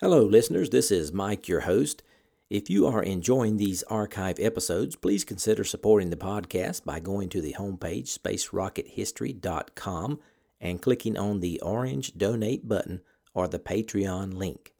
Hello, 0.00 0.22
listeners. 0.22 0.70
This 0.70 0.92
is 0.92 1.12
Mike, 1.12 1.48
your 1.48 1.62
host. 1.62 2.04
If 2.48 2.70
you 2.70 2.86
are 2.86 3.02
enjoying 3.02 3.56
these 3.56 3.82
archive 3.82 4.38
episodes, 4.38 4.94
please 4.94 5.24
consider 5.24 5.64
supporting 5.64 6.10
the 6.10 6.16
podcast 6.16 6.84
by 6.84 7.00
going 7.00 7.28
to 7.30 7.40
the 7.40 7.56
homepage, 7.58 8.16
spacerockethistory.com, 8.16 10.20
and 10.60 10.80
clicking 10.80 11.18
on 11.18 11.40
the 11.40 11.60
orange 11.62 12.16
donate 12.16 12.68
button 12.68 13.00
or 13.34 13.48
the 13.48 13.58
Patreon 13.58 14.34
link. 14.34 14.72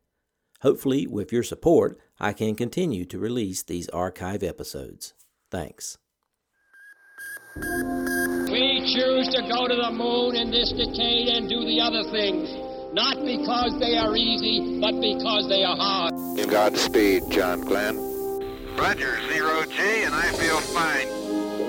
Hopefully, 0.60 1.08
with 1.08 1.32
your 1.32 1.42
support, 1.42 1.98
I 2.20 2.32
can 2.32 2.54
continue 2.54 3.04
to 3.06 3.18
release 3.18 3.64
these 3.64 3.88
archive 3.88 4.44
episodes. 4.44 5.14
Thanks. 5.50 5.98
We 7.56 8.94
choose 8.94 9.26
to 9.34 9.42
go 9.50 9.66
to 9.66 9.74
the 9.74 9.90
moon 9.90 10.36
in 10.36 10.52
this 10.52 10.70
decade 10.70 11.26
and 11.26 11.48
do 11.48 11.64
the 11.64 11.80
other 11.80 12.04
things, 12.12 12.67
not 12.92 13.24
because 13.24 13.78
they 13.78 13.96
are 13.98 14.16
easy, 14.16 14.80
but 14.80 15.00
because 15.00 15.48
they 15.48 15.64
are 15.64 15.76
hard. 15.76 16.14
Godspeed, 16.48 17.30
John 17.30 17.60
Glenn. 17.60 17.96
Roger, 18.76 19.18
zero 19.28 19.64
G, 19.64 20.04
and 20.04 20.14
I 20.14 20.30
feel 20.32 20.60
fine. 20.60 21.08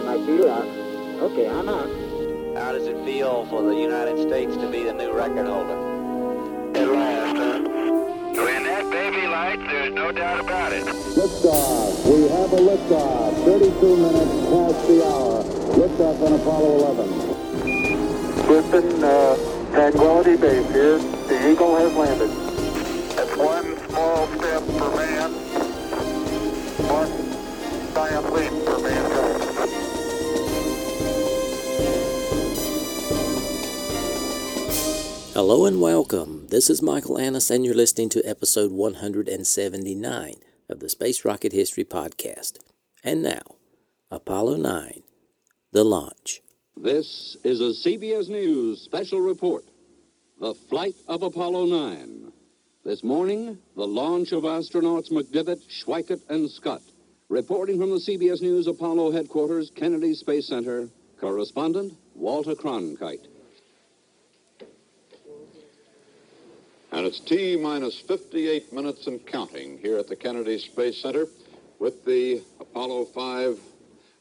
I 0.08 0.25
feel 0.25 0.49
uh, 0.49 1.25
okay, 1.25 1.49
I'm 1.49 1.67
on. 1.67 2.55
How 2.55 2.71
does 2.71 2.88
it 2.88 3.03
feel 3.03 3.45
for 3.47 3.63
the 3.63 3.75
United 3.75 4.27
States 4.27 4.55
to 4.58 4.70
be 4.70 4.84
the 4.84 4.94
new 4.94 5.11
record 5.11 5.47
holder? 5.47 6.77
At 6.77 6.88
last, 6.88 7.36
huh? 7.36 7.59
When 8.44 8.63
that 8.63 8.89
baby 8.91 9.27
lights, 9.27 9.63
there's 9.63 9.94
no 9.94 10.11
doubt 10.11 10.39
about 10.39 10.72
it. 10.72 10.83
Liftoff. 10.86 12.05
We 12.05 12.30
have 12.30 12.53
a 12.53 12.58
liftoff. 12.58 13.44
32 13.44 13.97
minutes 13.97 14.31
past 14.49 14.88
the 14.88 15.05
hour. 15.05 15.44
Liftoff 15.75 16.22
on 16.25 16.33
Apollo 16.39 16.75
11. 16.77 17.30
Houston, 18.47 19.03
uh, 19.03 19.59
Tranquility 19.72 20.36
Base 20.36 20.68
here. 20.72 20.98
The 20.98 21.52
Eagle 21.52 21.76
has 21.76 21.94
landed. 21.96 22.30
That's 23.16 23.38
one 23.38 23.78
small 23.90 24.28
step 24.28 24.64
for 24.64 24.95
man, 24.95 25.32
one 26.90 27.94
giant 27.94 28.34
leap 28.34 28.52
for 28.66 28.80
mankind. 28.80 29.44
Hello 35.34 35.66
and 35.66 35.80
welcome. 35.80 36.48
This 36.50 36.70
is 36.72 36.81
Michael 36.81 37.20
Annis, 37.20 37.52
and 37.52 37.64
you're 37.64 37.76
listening 37.76 38.09
to 38.09 38.28
episode 38.28 38.72
179 38.72 40.33
of 40.67 40.80
the 40.80 40.89
Space 40.89 41.23
Rocket 41.23 41.52
History 41.54 41.86
Podcast. 41.86 42.58
And 43.04 43.22
now, 43.22 43.44
Apollo 44.09 44.58
9, 44.58 45.04
the 45.72 45.83
launch. 45.83 46.42
This 46.81 47.35
is 47.44 47.59
a 47.59 47.89
CBS 47.89 48.30
News 48.30 48.80
special 48.80 49.19
report. 49.19 49.66
The 50.39 50.53
flight 50.53 50.95
of 51.09 51.23
Apollo 51.23 51.66
9. 51.66 52.31
This 52.86 53.03
morning, 53.03 53.58
the 53.75 53.86
launch 53.86 54.31
of 54.31 54.44
astronauts 54.44 55.11
McDivitt, 55.11 55.61
Schweickart, 55.69 56.21
and 56.30 56.49
Scott. 56.49 56.81
Reporting 57.27 57.81
from 57.81 57.89
the 57.89 57.97
CBS 57.97 58.41
News 58.41 58.67
Apollo 58.67 59.11
headquarters, 59.11 59.69
Kennedy 59.75 60.13
Space 60.13 60.47
Center, 60.47 60.88
correspondent 61.19 61.97
Walter 62.16 62.55
Cronkite. 62.55 63.27
And 66.93 67.05
it's 67.05 67.19
T 67.19 67.58
minus 67.58 67.99
58 67.99 68.71
minutes 68.71 69.05
and 69.08 69.25
counting 69.27 69.80
here 69.80 69.97
at 69.97 70.08
the 70.08 70.16
Kennedy 70.16 70.58
Space 70.58 71.02
Center 71.02 71.27
with 71.77 72.05
the 72.05 72.41
Apollo 72.61 73.03
5 73.14 73.59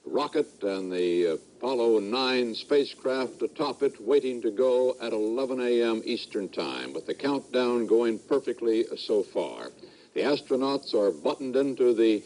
rocket 0.06 0.48
and 0.62 0.91
the 0.91 1.34
uh, 1.34 1.37
Apollo 1.59 1.98
9 1.98 2.55
spacecraft 2.55 3.42
atop 3.42 3.83
it 3.83 4.01
waiting 4.01 4.41
to 4.41 4.48
go 4.48 4.95
at 5.03 5.12
11 5.12 5.61
a.m. 5.61 6.00
Eastern 6.05 6.48
Time, 6.48 6.92
with 6.92 7.05
the 7.05 7.15
countdown 7.15 7.84
going 7.84 8.17
perfectly 8.17 8.84
so 8.97 9.25
far. 9.25 9.73
The 10.15 10.20
astronauts 10.20 10.95
are 10.95 11.11
buttoned 11.11 11.56
into 11.56 11.95
the 11.95 12.23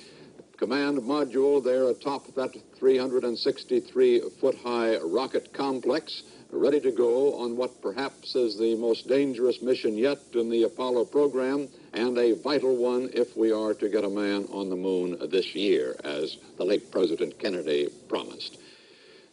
command 0.58 0.98
module 0.98 1.64
there 1.64 1.88
atop 1.88 2.26
that 2.34 2.54
363 2.78 4.20
foot 4.38 4.54
high 4.56 4.98
rocket 4.98 5.54
complex 5.54 6.24
ready 6.50 6.80
to 6.80 6.92
go 6.92 7.34
on 7.36 7.56
what 7.56 7.80
perhaps 7.80 8.34
is 8.34 8.58
the 8.58 8.76
most 8.76 9.08
dangerous 9.08 9.62
mission 9.62 9.96
yet 9.96 10.18
in 10.34 10.50
the 10.50 10.64
Apollo 10.64 11.06
program 11.06 11.68
and 11.94 12.18
a 12.18 12.34
vital 12.42 12.76
one 12.76 13.08
if 13.14 13.34
we 13.34 13.50
are 13.50 13.72
to 13.72 13.88
get 13.88 14.04
a 14.04 14.10
man 14.10 14.44
on 14.52 14.68
the 14.68 14.76
moon 14.76 15.16
this 15.30 15.54
year, 15.54 15.96
as 16.04 16.36
the 16.58 16.64
late 16.64 16.90
President 16.92 17.38
Kennedy 17.38 17.88
promised. 18.10 18.58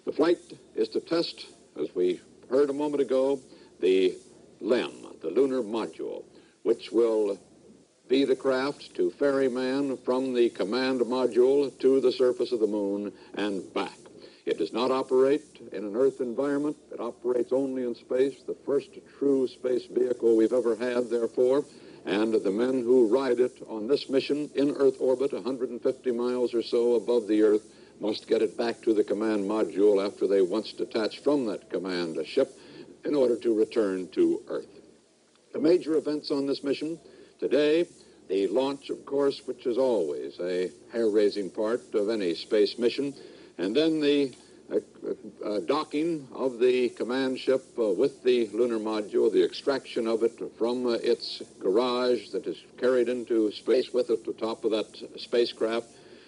The 0.06 0.14
flight 0.14 0.40
is 0.76 0.90
to 0.90 1.02
test, 1.02 1.46
as 1.80 1.94
we 1.94 2.22
heard 2.50 2.70
a 2.70 2.74
moment 2.74 3.02
ago, 3.02 3.40
the 3.80 4.18
LEM, 4.62 4.92
the 5.22 5.30
lunar 5.30 5.62
module, 5.62 6.24
which 6.64 6.92
will 6.92 7.38
be 8.08 8.26
the 8.26 8.36
craft 8.36 8.96
to 8.96 9.12
ferry 9.12 9.50
man 9.50 9.98
from 9.98 10.34
the 10.34 10.50
command 10.50 11.02
module 11.02 11.78
to 11.80 12.02
the 12.02 12.12
surface 12.12 12.52
of 12.52 12.60
the 12.60 12.68
moon 12.68 13.12
and 13.36 13.72
back. 13.74 13.98
It 14.46 14.58
does 14.58 14.74
not 14.74 14.90
operate 14.90 15.44
in 15.72 15.84
an 15.84 15.96
Earth 15.96 16.22
environment. 16.22 16.76
It 16.92 17.00
operates 17.00 17.54
only 17.54 17.84
in 17.84 17.94
space, 17.94 18.42
the 18.48 18.56
first 18.66 18.90
true 19.20 19.48
space 19.48 19.86
vehicle 19.86 20.36
we've 20.36 20.54
ever 20.54 20.76
had, 20.76 21.10
therefore. 21.10 21.66
And 22.06 22.34
the 22.34 22.50
men 22.50 22.82
who 22.82 23.08
ride 23.08 23.40
it 23.40 23.62
on 23.68 23.88
this 23.88 24.10
mission 24.10 24.50
in 24.56 24.72
Earth 24.72 24.96
orbit, 25.00 25.34
150 25.34 26.12
miles 26.12 26.54
or 26.56 26.64
so 26.64 26.96
above 26.96 27.28
the 27.28 27.44
Earth, 27.44 27.62
must 28.00 28.28
get 28.28 28.42
it 28.42 28.58
back 28.58 28.82
to 28.82 28.94
the 28.94 29.04
command 29.04 29.50
module 29.50 30.06
after 30.06 30.28
they 30.28 30.42
once 30.42 30.72
detach 30.74 31.20
from 31.20 31.46
that 31.46 31.70
command 31.70 32.18
ship 32.26 32.58
in 33.06 33.16
order 33.16 33.36
to 33.36 33.58
return 33.58 34.08
to 34.10 34.42
Earth. 34.48 34.80
The 35.54 35.60
major 35.60 35.96
events 35.96 36.32
on 36.32 36.46
this 36.46 36.64
mission 36.64 37.00
today, 37.40 37.86
the 38.28 38.48
launch, 38.48 38.90
of 38.90 39.06
course, 39.06 39.42
which 39.46 39.66
is 39.66 39.78
always 39.78 40.40
a 40.40 40.72
hair-raising 40.92 41.50
part 41.50 41.82
of 41.94 42.10
any 42.10 42.36
space 42.36 42.78
mission, 42.78 43.14
and 43.58 43.76
then 43.76 44.00
the 44.00 44.34
uh, 44.72 44.80
uh, 45.44 45.60
docking 45.62 46.28
of 46.34 46.60
the 46.60 46.90
command 46.90 47.40
ship 47.40 47.64
uh, 47.80 47.90
with 47.90 48.22
the 48.24 48.48
lunar 48.54 48.78
module, 48.78 49.32
the 49.32 49.44
extraction 49.44 50.06
of 50.06 50.22
it 50.22 50.40
from 50.60 50.86
uh, 50.86 50.92
its 50.92 51.42
garage 51.60 52.30
that 52.30 52.46
is 52.46 52.58
carried 52.78 53.10
into 53.10 53.52
space 53.52 53.92
with 53.92 54.12
it, 54.12 54.24
the 54.26 54.34
top 54.34 54.64
of 54.64 54.72
that 54.72 54.86
spacecraft, 55.18 55.88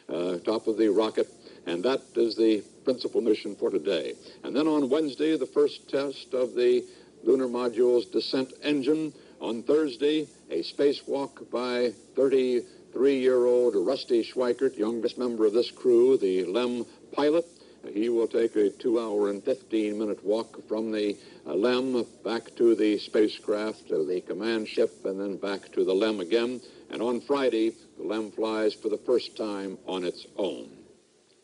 uh, 0.09 0.37
top 0.39 0.65
of 0.65 0.77
the 0.77 0.87
rocket, 0.87 1.27
and 1.65 1.83
that 1.83 2.01
is 2.15 2.35
the 2.35 2.63
principal 2.83 3.21
mission 3.21 3.55
for 3.55 3.69
today. 3.69 4.15
And 4.43 4.55
then 4.55 4.67
on 4.67 4.89
Wednesday, 4.89 5.37
the 5.37 5.45
first 5.45 5.89
test 5.89 6.33
of 6.33 6.55
the 6.55 6.83
lunar 7.23 7.47
module's 7.47 8.05
descent 8.05 8.53
engine. 8.63 9.13
On 9.39 9.63
Thursday, 9.63 10.27
a 10.49 10.61
spacewalk 10.61 11.49
by 11.49 11.91
33-year-old 12.15 13.75
Rusty 13.75 14.23
Schweickart, 14.23 14.77
youngest 14.77 15.17
member 15.17 15.45
of 15.45 15.53
this 15.53 15.71
crew, 15.71 16.17
the 16.17 16.45
LEM 16.45 16.85
pilot. 17.11 17.45
He 17.91 18.09
will 18.09 18.27
take 18.27 18.55
a 18.55 18.69
two 18.69 18.99
hour 18.99 19.29
and 19.29 19.43
15 19.43 19.97
minute 19.97 20.23
walk 20.23 20.67
from 20.67 20.91
the 20.91 21.17
uh, 21.47 21.55
LEM 21.55 22.05
back 22.23 22.55
to 22.57 22.75
the 22.75 22.99
spacecraft, 22.99 23.87
to 23.87 24.05
the 24.05 24.21
command 24.21 24.67
ship, 24.67 25.03
and 25.05 25.19
then 25.19 25.37
back 25.37 25.71
to 25.71 25.83
the 25.83 25.93
LEM 25.93 26.19
again. 26.19 26.61
And 26.91 27.01
on 27.01 27.21
Friday, 27.21 27.71
the 27.97 28.03
LEM 28.03 28.31
flies 28.31 28.75
for 28.75 28.89
the 28.89 28.99
first 28.99 29.35
time 29.35 29.79
on 29.87 30.03
its 30.03 30.27
own. 30.37 30.80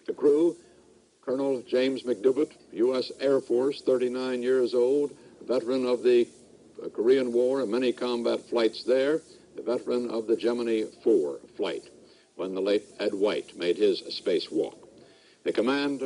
The 0.08 0.14
crew, 0.14 0.56
Colonel 1.22 1.62
James 1.68 2.04
McDivitt, 2.04 2.54
U.S. 2.72 3.12
Air 3.20 3.42
Force, 3.42 3.82
39 3.82 4.42
years 4.42 4.74
old, 4.74 5.12
veteran 5.46 5.86
of 5.86 6.02
the 6.02 6.26
uh, 6.82 6.88
Korean 6.88 7.34
War 7.34 7.60
and 7.60 7.70
many 7.70 7.92
combat 7.92 8.40
flights 8.50 8.86
there, 8.86 9.22
the 9.58 9.62
veteran 9.62 10.10
of 10.10 10.26
the 10.26 10.38
Gemini 10.38 10.86
4 11.04 11.40
flight 11.58 11.90
when 12.36 12.56
the 12.56 12.62
late 12.62 12.86
Ed 13.00 13.14
White 13.14 13.58
made 13.58 13.76
his 13.76 14.02
spacewalk. 14.04 14.78
The 15.44 15.52
command 15.52 16.02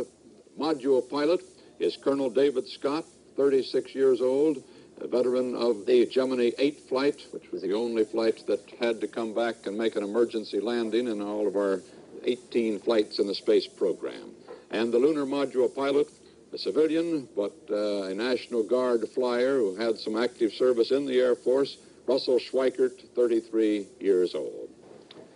module 0.60 1.08
pilot 1.08 1.42
is 1.78 1.96
Colonel 1.96 2.32
David 2.32 2.68
Scott, 2.68 3.06
36 3.38 3.94
years 3.94 4.20
old, 4.20 4.64
a 5.00 5.08
veteran 5.08 5.56
of 5.56 5.86
the 5.86 6.08
Gemini 6.08 6.50
8 6.58 6.80
flight, 6.90 7.22
which 7.32 7.52
was 7.52 7.62
the 7.62 7.74
only 7.74 8.06
flight 8.06 8.48
that 8.48 8.68
had 8.80 9.00
to 9.02 9.08
come 9.08 9.36
back 9.36 9.68
and 9.68 9.78
make 9.78 9.96
an 9.96 10.04
emergency 10.04 10.60
landing 10.60 11.08
in 11.08 11.22
all 11.22 11.48
of 11.48 11.56
our 11.56 11.82
18 12.26 12.80
flights 12.80 13.20
in 13.20 13.28
the 13.28 13.36
space 13.36 13.68
program. 13.68 14.32
And 14.70 14.94
the 14.94 15.00
lunar 15.00 15.26
module 15.26 15.74
pilot, 15.74 16.08
a 16.54 16.58
civilian, 16.58 17.28
but 17.36 17.56
uh, 17.70 18.04
a 18.04 18.14
National 18.14 18.64
Guard 18.64 19.08
flyer 19.10 19.58
who 19.58 19.76
had 19.76 19.98
some 19.98 20.18
active 20.18 20.54
service 20.54 20.92
in 20.92 21.06
the 21.06 21.20
Air 21.20 21.36
Force, 21.36 21.78
Russell 22.08 22.40
Schweickart, 22.40 23.00
33 23.16 23.88
years 24.00 24.36
old. 24.36 24.70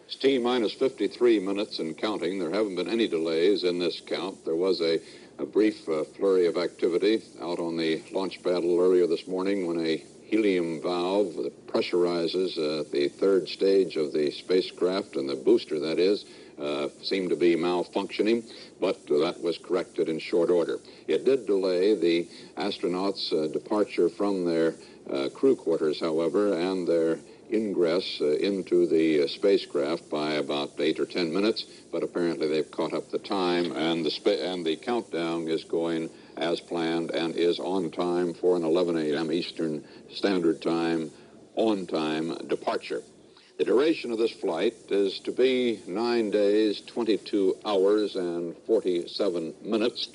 It's 0.06 0.16
T 0.16 0.38
minus 0.38 0.74
53 0.74 1.40
minutes 1.40 1.80
and 1.80 1.98
counting. 1.98 2.38
There 2.38 2.52
haven't 2.52 2.76
been 2.76 2.90
any 2.90 3.08
delays 3.08 3.64
in 3.64 3.80
this 3.80 4.02
count. 4.02 4.46
There 4.46 4.56
was 4.56 4.80
a, 4.82 5.00
a 5.40 5.46
brief 5.46 5.88
uh, 5.90 6.04
flurry 6.04 6.46
of 6.48 6.58
activity 6.58 7.24
out 7.42 7.60
on 7.60 7.76
the 7.78 8.04
launch 8.12 8.44
pad 8.44 8.64
earlier 8.64 9.08
this 9.08 9.28
morning 9.28 9.66
when 9.66 9.80
a 9.80 10.04
helium 10.26 10.82
valve 10.82 11.36
that 11.36 11.68
pressurizes 11.68 12.58
uh, 12.58 12.84
the 12.92 13.08
third 13.08 13.48
stage 13.48 13.96
of 13.96 14.12
the 14.12 14.32
spacecraft 14.32 15.16
and 15.16 15.30
the 15.30 15.36
booster, 15.36 15.80
that 15.80 16.00
is, 16.00 16.26
uh, 16.60 16.90
seemed 17.02 17.30
to 17.30 17.36
be 17.36 17.56
malfunctioning, 17.56 18.44
but 18.80 19.06
that 19.08 19.42
was 19.42 19.58
corrected 19.58 20.10
in 20.10 20.20
short 20.20 20.50
order. 20.50 20.80
It 21.08 21.26
did 21.26 21.46
delay 21.46 21.96
the 21.96 22.28
astronauts' 22.58 23.32
uh, 23.34 23.48
departure 23.48 24.10
from 24.10 24.46
their 24.46 24.76
uh, 25.10 25.30
crew 25.30 25.56
quarters, 25.56 26.00
however, 26.00 26.58
and 26.58 26.88
their 26.88 27.20
ingress 27.52 28.20
uh, 28.22 28.32
into 28.38 28.88
the 28.88 29.24
uh, 29.24 29.28
spacecraft 29.28 30.10
by 30.10 30.34
about 30.34 30.72
eight 30.80 31.00
or 31.00 31.06
ten 31.06 31.32
minutes, 31.32 31.66
but 31.92 32.04
apparently 32.04 32.48
they've 32.48 32.72
caught 32.72 32.94
up 32.94 33.10
the 33.12 33.20
time, 33.20 33.72
and 33.74 34.04
the 34.04 34.12
spa- 34.12 34.32
and 34.32 34.66
the 34.66 34.76
countdown 34.76 35.48
is 35.48 35.64
going 35.64 36.10
as 36.38 36.60
planned 36.60 37.12
and 37.12 37.36
is 37.36 37.60
on 37.60 37.92
time 37.92 38.34
for 38.34 38.56
an 38.56 38.64
11 38.64 38.98
a.m. 38.98 39.32
Eastern 39.32 39.84
Standard 40.10 40.62
Time 40.62 41.12
on-time 41.56 42.36
departure. 42.48 43.02
The 43.58 43.64
duration 43.64 44.12
of 44.12 44.18
this 44.18 44.32
flight 44.32 44.74
is 44.90 45.20
to 45.20 45.32
be 45.32 45.80
nine 45.88 46.30
days, 46.30 46.82
22 46.82 47.56
hours, 47.64 48.18
and 48.18 48.54
47 48.68 49.54
minutes, 49.64 50.10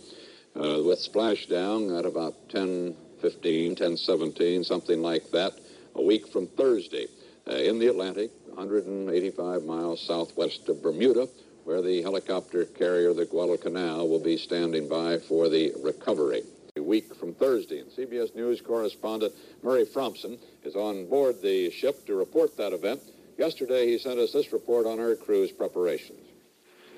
uh, 0.54 0.82
with 0.84 0.98
splashdown 0.98 1.98
at 1.98 2.04
about 2.04 2.34
10, 2.50 2.94
15, 3.22 3.76
10, 3.76 3.96
17, 3.96 4.62
something 4.62 5.00
like 5.00 5.30
that, 5.30 5.54
a 5.94 6.02
week 6.02 6.28
from 6.28 6.48
Thursday 6.48 7.06
uh, 7.48 7.54
in 7.54 7.78
the 7.78 7.86
Atlantic, 7.86 8.30
185 8.48 9.62
miles 9.62 10.02
southwest 10.02 10.68
of 10.68 10.82
Bermuda, 10.82 11.26
where 11.64 11.80
the 11.80 12.02
helicopter 12.02 12.66
carrier, 12.66 13.14
the 13.14 13.24
Guadalcanal, 13.24 14.06
will 14.06 14.22
be 14.22 14.36
standing 14.36 14.86
by 14.86 15.18
for 15.18 15.48
the 15.48 15.72
recovery. 15.82 16.42
A 16.76 16.82
week 16.82 17.14
from 17.14 17.32
Thursday, 17.32 17.80
and 17.80 17.90
CBS 17.90 18.36
News 18.36 18.60
correspondent 18.60 19.32
Murray 19.62 19.86
Fromson 19.86 20.38
is 20.62 20.76
on 20.76 21.08
board 21.08 21.40
the 21.40 21.70
ship 21.70 22.04
to 22.04 22.14
report 22.14 22.54
that 22.58 22.74
event. 22.74 23.00
Yesterday, 23.40 23.86
he 23.86 23.96
sent 23.96 24.18
us 24.18 24.32
this 24.32 24.52
report 24.52 24.84
on 24.84 25.00
our 25.00 25.14
crew's 25.14 25.50
preparations. 25.50 26.20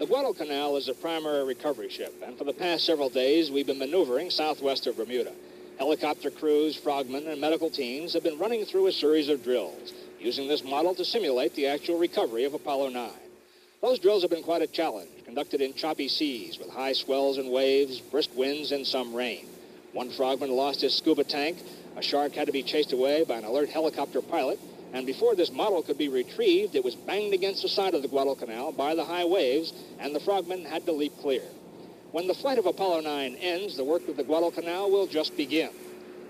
The 0.00 0.06
Guadalcanal 0.06 0.76
is 0.76 0.88
a 0.88 0.94
primary 0.94 1.44
recovery 1.44 1.88
ship, 1.88 2.12
and 2.20 2.36
for 2.36 2.42
the 2.42 2.52
past 2.52 2.84
several 2.84 3.08
days, 3.08 3.52
we've 3.52 3.68
been 3.68 3.78
maneuvering 3.78 4.28
southwest 4.28 4.88
of 4.88 4.96
Bermuda. 4.96 5.30
Helicopter 5.78 6.30
crews, 6.30 6.74
frogmen, 6.74 7.28
and 7.28 7.40
medical 7.40 7.70
teams 7.70 8.12
have 8.12 8.24
been 8.24 8.40
running 8.40 8.64
through 8.64 8.88
a 8.88 8.92
series 8.92 9.28
of 9.28 9.44
drills, 9.44 9.92
using 10.18 10.48
this 10.48 10.64
model 10.64 10.96
to 10.96 11.04
simulate 11.04 11.54
the 11.54 11.68
actual 11.68 11.96
recovery 11.96 12.42
of 12.42 12.54
Apollo 12.54 12.88
9. 12.88 13.10
Those 13.80 14.00
drills 14.00 14.22
have 14.22 14.32
been 14.32 14.42
quite 14.42 14.62
a 14.62 14.66
challenge, 14.66 15.24
conducted 15.24 15.60
in 15.60 15.74
choppy 15.74 16.08
seas 16.08 16.58
with 16.58 16.70
high 16.70 16.94
swells 16.94 17.38
and 17.38 17.52
waves, 17.52 18.00
brisk 18.00 18.30
winds, 18.34 18.72
and 18.72 18.84
some 18.84 19.14
rain. 19.14 19.46
One 19.92 20.10
frogman 20.10 20.50
lost 20.50 20.80
his 20.80 20.92
scuba 20.92 21.22
tank, 21.22 21.58
a 21.96 22.02
shark 22.02 22.32
had 22.32 22.46
to 22.46 22.52
be 22.52 22.64
chased 22.64 22.92
away 22.92 23.22
by 23.22 23.36
an 23.36 23.44
alert 23.44 23.68
helicopter 23.68 24.20
pilot, 24.20 24.58
and 24.92 25.06
before 25.06 25.34
this 25.34 25.50
model 25.50 25.82
could 25.82 25.96
be 25.96 26.08
retrieved, 26.08 26.74
it 26.74 26.84
was 26.84 26.94
banged 26.94 27.32
against 27.32 27.62
the 27.62 27.68
side 27.68 27.94
of 27.94 28.02
the 28.02 28.08
Guadalcanal 28.08 28.72
by 28.72 28.94
the 28.94 29.04
high 29.04 29.24
waves, 29.24 29.72
and 29.98 30.14
the 30.14 30.20
frogmen 30.20 30.64
had 30.64 30.84
to 30.86 30.92
leap 30.92 31.12
clear. 31.20 31.42
When 32.10 32.26
the 32.26 32.34
flight 32.34 32.58
of 32.58 32.66
Apollo 32.66 33.00
9 33.00 33.36
ends, 33.36 33.76
the 33.76 33.84
work 33.84 34.06
of 34.06 34.18
the 34.18 34.24
Guadalcanal 34.24 34.90
will 34.90 35.06
just 35.06 35.34
begin. 35.34 35.70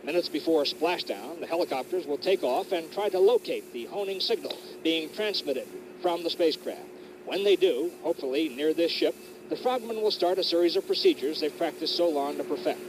Minutes 0.04 0.28
before 0.28 0.62
splashdown, 0.62 1.40
the 1.40 1.46
helicopters 1.46 2.06
will 2.06 2.18
take 2.18 2.44
off 2.44 2.70
and 2.70 2.90
try 2.92 3.08
to 3.08 3.18
locate 3.18 3.72
the 3.72 3.86
honing 3.86 4.20
signal 4.20 4.56
being 4.84 5.12
transmitted 5.12 5.66
from 6.00 6.22
the 6.22 6.30
spacecraft. 6.30 6.86
When 7.24 7.42
they 7.42 7.56
do, 7.56 7.90
hopefully 8.02 8.48
near 8.48 8.74
this 8.74 8.92
ship, 8.92 9.14
the 9.48 9.56
frogmen 9.56 10.00
will 10.00 10.10
start 10.10 10.38
a 10.38 10.44
series 10.44 10.76
of 10.76 10.86
procedures 10.86 11.40
they've 11.40 11.56
practiced 11.56 11.96
so 11.96 12.08
long 12.08 12.36
to 12.36 12.44
perfect. 12.44 12.80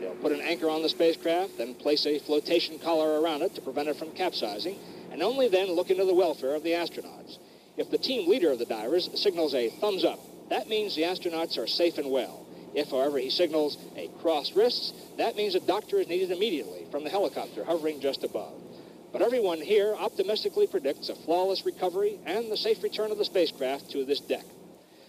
They'll 0.00 0.14
put 0.16 0.32
an 0.32 0.40
anchor 0.40 0.70
on 0.70 0.82
the 0.82 0.88
spacecraft, 0.88 1.58
then 1.58 1.74
place 1.74 2.06
a 2.06 2.18
flotation 2.18 2.78
collar 2.78 3.20
around 3.20 3.42
it 3.42 3.54
to 3.54 3.60
prevent 3.60 3.88
it 3.88 3.96
from 3.96 4.10
capsizing, 4.12 4.78
and 5.18 5.24
only 5.24 5.48
then 5.48 5.72
look 5.72 5.90
into 5.90 6.04
the 6.04 6.14
welfare 6.14 6.54
of 6.54 6.62
the 6.62 6.70
astronauts. 6.70 7.38
If 7.76 7.90
the 7.90 7.98
team 7.98 8.30
leader 8.30 8.52
of 8.52 8.60
the 8.60 8.64
divers 8.64 9.10
signals 9.20 9.52
a 9.52 9.68
thumbs 9.68 10.04
up, 10.04 10.20
that 10.48 10.68
means 10.68 10.94
the 10.94 11.02
astronauts 11.02 11.58
are 11.58 11.66
safe 11.66 11.98
and 11.98 12.12
well. 12.12 12.46
If, 12.72 12.90
however, 12.90 13.18
he 13.18 13.28
signals 13.28 13.78
a 13.96 14.06
crossed 14.22 14.54
wrists, 14.54 14.92
that 15.16 15.34
means 15.34 15.56
a 15.56 15.60
doctor 15.60 15.98
is 15.98 16.06
needed 16.06 16.30
immediately 16.30 16.86
from 16.92 17.02
the 17.02 17.10
helicopter 17.10 17.64
hovering 17.64 18.00
just 18.00 18.22
above. 18.22 18.62
But 19.10 19.22
everyone 19.22 19.60
here 19.60 19.92
optimistically 19.98 20.68
predicts 20.68 21.08
a 21.08 21.16
flawless 21.16 21.66
recovery 21.66 22.20
and 22.24 22.48
the 22.48 22.56
safe 22.56 22.80
return 22.84 23.10
of 23.10 23.18
the 23.18 23.24
spacecraft 23.24 23.90
to 23.90 24.04
this 24.04 24.20
deck. 24.20 24.46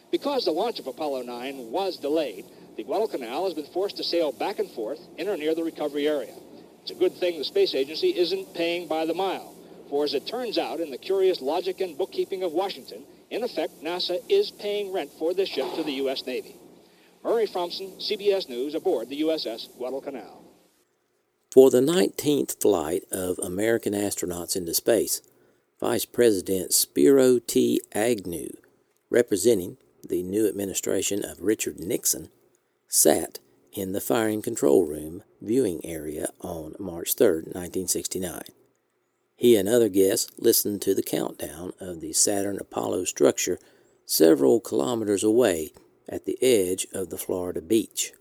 Because 0.09 0.43
the 0.43 0.51
launch 0.51 0.79
of 0.79 0.87
Apollo 0.87 1.21
9 1.21 1.69
was 1.69 1.97
delayed, 1.97 2.45
the 2.77 2.83
Guadalcanal 2.83 3.45
has 3.45 3.53
been 3.53 3.71
forced 3.71 3.97
to 3.97 4.03
sail 4.03 4.31
back 4.31 4.57
and 4.57 4.71
forth 4.71 5.01
in 5.19 5.29
or 5.29 5.37
near 5.37 5.53
the 5.53 5.63
recovery 5.63 6.07
area. 6.07 6.33
It's 6.81 6.89
a 6.89 6.95
good 6.95 7.13
thing 7.13 7.37
the 7.37 7.43
space 7.43 7.75
agency 7.75 8.17
isn't 8.17 8.55
paying 8.55 8.87
by 8.87 9.05
the 9.05 9.13
mile, 9.13 9.53
for 9.89 10.03
as 10.03 10.13
it 10.13 10.27
turns 10.27 10.57
out, 10.57 10.79
in 10.79 10.91
the 10.91 10.97
curious 10.97 11.41
logic 11.41 11.81
and 11.81 11.97
bookkeeping 11.97 12.43
of 12.43 12.51
Washington, 12.51 13.03
in 13.29 13.43
effect, 13.43 13.83
NASA 13.83 14.19
is 14.29 14.51
paying 14.51 14.93
rent 14.93 15.11
for 15.19 15.33
this 15.33 15.49
ship 15.49 15.65
to 15.75 15.83
the 15.83 15.93
U.S. 15.93 16.25
Navy. 16.25 16.55
Murray 17.23 17.47
Fromson, 17.47 17.97
CBS 17.97 18.47
News, 18.47 18.75
aboard 18.75 19.09
the 19.09 19.21
USS 19.21 19.67
Guadalcanal. 19.77 20.43
For 21.51 21.69
the 21.69 21.81
19th 21.81 22.61
flight 22.61 23.03
of 23.11 23.39
American 23.39 23.93
astronauts 23.93 24.55
into 24.55 24.73
space, 24.73 25.21
Vice 25.79 26.05
President 26.05 26.73
Spiro 26.73 27.39
T. 27.39 27.81
Agnew, 27.93 28.49
representing 29.09 29.77
the 30.07 30.23
new 30.23 30.47
administration 30.47 31.25
of 31.25 31.41
Richard 31.41 31.79
Nixon, 31.79 32.29
sat 32.87 33.39
in 33.73 33.91
the 33.91 34.01
firing 34.01 34.41
control 34.41 34.85
room 34.85 35.23
viewing 35.41 35.81
area 35.83 36.29
on 36.41 36.75
March 36.79 37.15
3, 37.15 37.27
1969. 37.27 38.41
He 39.39 39.55
and 39.55 39.69
other 39.69 39.87
guests 39.87 40.29
listened 40.37 40.81
to 40.81 40.93
the 40.93 41.01
countdown 41.01 41.71
of 41.79 42.01
the 42.01 42.11
Saturn 42.11 42.57
Apollo 42.59 43.05
structure 43.05 43.57
several 44.05 44.59
kilometers 44.59 45.23
away 45.23 45.71
at 46.09 46.25
the 46.25 46.37
edge 46.41 46.85
of 46.91 47.09
the 47.09 47.17
Florida 47.17 47.61
beach. 47.61 48.11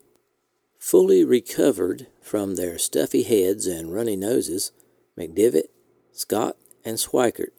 Fully 0.79 1.25
recovered 1.25 2.07
from 2.23 2.55
their 2.55 2.79
stuffy 2.79 3.25
heads 3.25 3.67
and 3.67 3.93
runny 3.93 4.15
noses, 4.15 4.71
McDivitt, 5.19 5.71
Scott, 6.13 6.57
and 6.85 6.99
Schweickart 6.99 7.51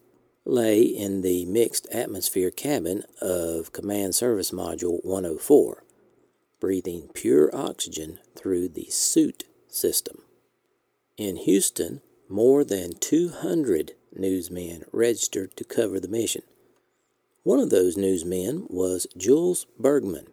lay 0.45 0.81
in 0.81 1.21
the 1.21 1.45
mixed 1.45 1.85
atmosphere 1.91 2.51
cabin 2.51 3.03
of 3.19 3.73
Command 3.73 4.15
Service 4.15 4.51
Module 4.51 5.03
104, 5.03 5.83
breathing 6.61 7.09
pure 7.13 7.53
oxygen 7.53 8.19
through 8.37 8.69
the 8.69 8.85
suit 8.85 9.43
system. 9.67 10.21
In 11.17 11.35
Houston, 11.35 11.99
more 12.29 12.63
than 12.63 12.93
200 12.93 13.93
newsmen 14.15 14.83
registered 14.91 15.57
to 15.57 15.63
cover 15.63 15.99
the 15.99 16.07
mission. 16.07 16.43
One 17.43 17.59
of 17.59 17.71
those 17.71 17.97
newsmen 17.97 18.67
was 18.69 19.07
Jules 19.17 19.65
Bergman. 19.79 20.27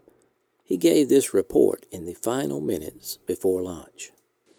He 0.63 0.77
gave 0.77 1.09
this 1.09 1.33
report 1.33 1.87
in 1.91 2.05
the 2.05 2.15
final 2.15 2.61
minutes 2.61 3.17
before 3.27 3.63
launch. 3.63 4.11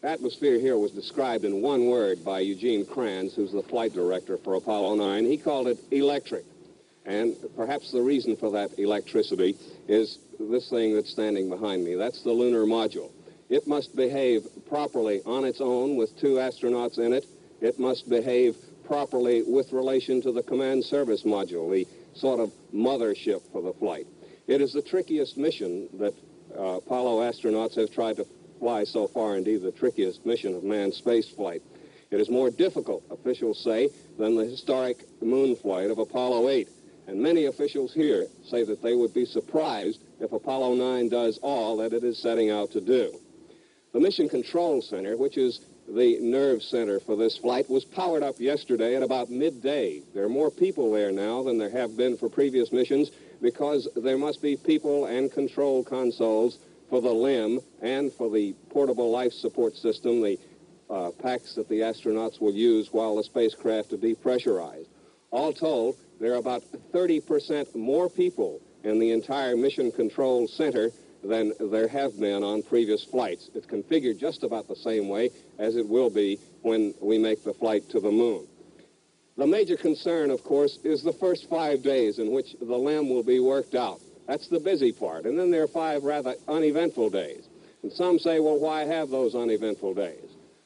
Atmosphere 0.02 0.60
here 0.60 0.78
was 0.78 0.92
described 0.92 1.44
in 1.44 1.62
one 1.62 1.86
word 1.86 2.24
by 2.24 2.40
Eugene 2.40 2.86
Kranz, 2.86 3.36
who's 3.36 3.52
the 3.52 3.64
flight 3.64 3.94
director 3.94 4.38
for 4.38 4.56
Apollo 4.56 4.96
9. 4.96 5.26
He 5.26 5.38
called 5.38 5.68
it 5.68 5.78
electric. 5.92 6.46
And 7.06 7.36
perhaps 7.56 7.92
the 7.92 8.02
reason 8.02 8.36
for 8.36 8.52
that 8.52 8.78
electricity 8.80 9.56
is 9.88 10.20
this 10.40 10.70
thing 10.70 10.96
that's 10.96 11.10
standing 11.10 11.50
behind 11.50 11.84
me. 11.84 11.96
That's 11.96 12.22
the 12.22 12.32
lunar 12.32 12.66
module. 12.66 13.12
It 13.50 13.66
must 13.66 13.96
behave 13.96 14.46
properly 14.68 15.22
on 15.26 15.46
its 15.46 15.62
own 15.62 15.96
with 15.96 16.18
two 16.20 16.36
astronauts 16.36 16.98
in 16.98 17.14
it. 17.14 17.26
It 17.62 17.80
must 17.80 18.10
behave 18.10 18.58
properly 18.86 19.44
with 19.44 19.72
relation 19.72 20.22
to 20.22 20.32
the 20.32 20.44
command 20.44 20.84
service 20.84 21.24
module, 21.24 21.72
the 21.72 21.88
sort 22.14 22.40
of 22.40 22.52
mothership 22.74 23.42
for 23.52 23.62
the 23.62 23.74
flight. 23.74 24.06
It 24.48 24.62
is 24.62 24.74
the 24.74 24.82
trickiest 24.82 25.38
mission 25.38 25.88
that 25.94 26.14
uh, 26.58 26.78
Apollo 26.78 27.22
astronauts 27.22 27.76
have 27.76 27.92
tried 27.92 28.18
to 28.18 28.26
fly 28.60 28.84
so 28.84 29.08
far, 29.08 29.38
indeed 29.38 29.62
the 29.62 29.72
trickiest 29.72 30.26
mission 30.26 30.54
of 30.54 30.64
manned 30.64 30.94
space 30.94 31.30
flight. 31.30 31.62
It 32.12 32.20
is 32.20 32.30
more 32.30 32.50
difficult, 32.50 33.04
officials 33.12 33.62
say, 33.62 33.90
than 34.18 34.36
the 34.36 34.46
historic 34.46 35.06
moon 35.22 35.56
flight 35.56 35.92
of 35.92 36.00
Apollo 36.00 36.50
8. 36.50 36.70
And 37.08 37.22
many 37.22 37.46
officials 37.46 37.94
here 37.94 38.28
say 38.46 38.64
that 38.64 38.82
they 38.82 38.96
would 38.96 39.14
be 39.14 39.26
surprised 39.26 40.00
if 40.20 40.34
Apollo 40.34 40.76
9 40.76 41.10
does 41.10 41.38
all 41.42 41.78
that 41.78 41.94
it 41.94 42.04
is 42.04 42.18
setting 42.18 42.50
out 42.50 42.72
to 42.72 42.82
do. 42.82 43.18
The 43.98 44.04
Mission 44.04 44.30
Control 44.30 44.80
Center, 44.80 45.18
which 45.18 45.40
is 45.40 45.62
the 45.88 46.20
nerve 46.20 46.62
center 46.62 47.00
for 47.00 47.16
this 47.16 47.36
flight, 47.36 47.68
was 47.68 47.84
powered 47.84 48.22
up 48.22 48.40
yesterday 48.40 48.96
at 48.96 49.02
about 49.02 49.32
midday. 49.32 50.04
There 50.14 50.24
are 50.24 50.30
more 50.30 50.52
people 50.52 50.92
there 50.92 51.12
now 51.12 51.42
than 51.42 51.58
there 51.58 51.72
have 51.72 51.98
been 51.98 52.16
for 52.16 52.30
previous 52.30 52.72
missions 52.72 53.10
because 53.42 53.88
there 53.96 54.20
must 54.20 54.40
be 54.40 54.56
people 54.56 55.06
and 55.06 55.32
control 55.32 55.84
consoles 55.84 56.60
for 56.92 57.02
the 57.02 57.12
LEM 57.12 57.60
and 57.82 58.14
for 58.14 58.30
the 58.30 58.54
portable 58.70 59.10
life 59.10 59.34
support 59.34 59.76
system, 59.76 60.22
the 60.22 60.38
uh, 60.92 61.10
packs 61.10 61.56
that 61.56 61.68
the 61.68 61.80
astronauts 61.80 62.40
will 62.40 62.54
use 62.54 62.94
while 62.94 63.16
the 63.16 63.24
spacecraft 63.24 63.94
are 63.94 63.98
depressurized. 63.98 64.90
All 65.32 65.52
told, 65.52 65.96
there 66.20 66.34
are 66.34 66.36
about 66.36 66.62
30% 66.94 67.74
more 67.74 68.12
people 68.12 68.62
in 68.84 69.00
the 69.00 69.10
entire 69.10 69.58
Mission 69.58 69.92
Control 69.92 70.48
Center 70.48 70.92
than 71.24 71.54
there 71.60 71.88
have 71.88 72.20
been 72.20 72.44
on 72.44 72.64
previous 72.64 73.04
flights. 73.04 73.50
It's 73.56 73.66
configured 73.66 74.20
just 74.20 74.44
about 74.44 74.68
the 74.68 74.76
same 74.76 75.08
way 75.08 75.30
as 75.58 75.76
it 75.76 75.88
will 75.88 76.10
be 76.10 76.40
when 76.62 76.94
we 77.02 77.18
make 77.18 77.44
the 77.44 77.54
flight 77.54 77.90
to 77.90 78.00
the 78.00 78.12
moon. 78.12 78.48
The 79.38 79.48
major 79.48 79.78
concern, 79.78 80.32
of 80.32 80.44
course, 80.44 80.80
is 80.84 81.04
the 81.04 81.14
first 81.14 81.50
five 81.50 81.84
days 81.84 82.20
in 82.20 82.32
which 82.32 82.56
the 82.60 82.78
LEM 82.78 83.10
will 83.10 83.24
be 83.24 83.40
worked 83.40 83.76
out. 83.76 84.00
That's 84.28 84.48
the 84.48 84.60
busy 84.60 84.92
part. 84.92 85.26
And 85.26 85.38
then 85.38 85.52
there 85.52 85.64
are 85.64 85.68
five 85.68 86.04
rather 86.04 86.36
uneventful 86.48 87.12
days. 87.12 87.48
And 87.84 87.92
some 87.92 88.20
say, 88.20 88.40
well, 88.40 88.60
why 88.60 88.86
have 88.86 89.10
those 89.10 89.36
uneventful 89.36 89.94
days? 89.94 90.26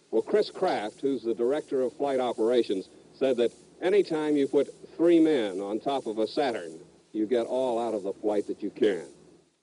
Well, 0.09 0.21
Chris 0.21 0.49
Kraft, 0.49 1.01
who's 1.01 1.23
the 1.23 1.33
director 1.33 1.81
of 1.81 1.93
flight 1.93 2.19
operations, 2.19 2.87
said 3.13 3.37
that 3.37 3.51
Anytime 3.81 4.37
you 4.37 4.47
put 4.47 4.69
three 4.95 5.19
men 5.19 5.59
on 5.59 5.79
top 5.79 6.05
of 6.05 6.19
a 6.19 6.27
Saturn, 6.27 6.79
you 7.13 7.25
get 7.25 7.47
all 7.47 7.79
out 7.79 7.95
of 7.95 8.03
the 8.03 8.13
flight 8.13 8.45
that 8.45 8.61
you 8.61 8.69
can. 8.69 9.05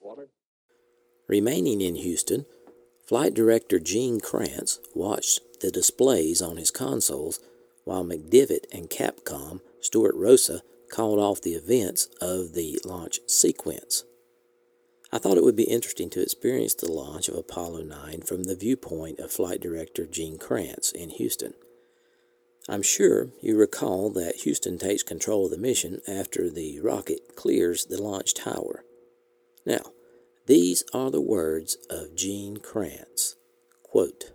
Walter? 0.00 0.26
Remaining 1.28 1.82
in 1.82 1.97
Houston, 1.97 2.47
flight 3.06 3.35
director 3.35 3.78
Gene 3.78 4.18
Kranz 4.18 4.80
watched 4.94 5.61
the 5.61 5.70
displays 5.70 6.40
on 6.40 6.56
his 6.56 6.70
consoles 6.70 7.38
while 7.85 8.02
McDivitt 8.02 8.64
and 8.73 8.88
Capcom 8.88 9.61
Stuart 9.80 10.14
Roosa 10.14 10.62
called 10.90 11.18
off 11.18 11.42
the 11.42 11.52
events 11.52 12.08
of 12.20 12.54
the 12.54 12.80
launch 12.85 13.20
sequence. 13.26 14.04
I 15.12 15.18
thought 15.18 15.37
it 15.37 15.44
would 15.44 15.56
be 15.56 15.64
interesting 15.64 16.08
to 16.11 16.23
experience 16.23 16.75
the 16.75 16.90
launch 16.90 17.28
of 17.28 17.37
Apollo 17.37 17.82
9 17.82 18.23
from 18.23 18.44
the 18.44 18.56
viewpoint 18.56 19.18
of 19.18 19.30
flight 19.30 19.61
director 19.61 20.06
Gene 20.06 20.38
Kranz 20.38 20.92
in 20.92 21.11
Houston. 21.11 21.54
I'm 22.70 22.82
sure 22.82 23.28
you 23.42 23.56
recall 23.56 24.11
that 24.11 24.37
Houston 24.37 24.78
takes 24.78 25.02
control 25.02 25.47
of 25.47 25.50
the 25.50 25.58
mission 25.58 26.00
after 26.06 26.50
the 26.50 26.80
rocket 26.80 27.37
clears 27.37 27.87
the 27.87 28.02
launch 28.02 28.35
tower. 28.35 28.85
Now, 29.64 29.92
these 30.48 30.82
are 30.94 31.10
the 31.10 31.20
words 31.20 31.76
of 31.90 32.16
Gene 32.16 32.56
Kranz. 32.56 33.36
Quote, 33.82 34.32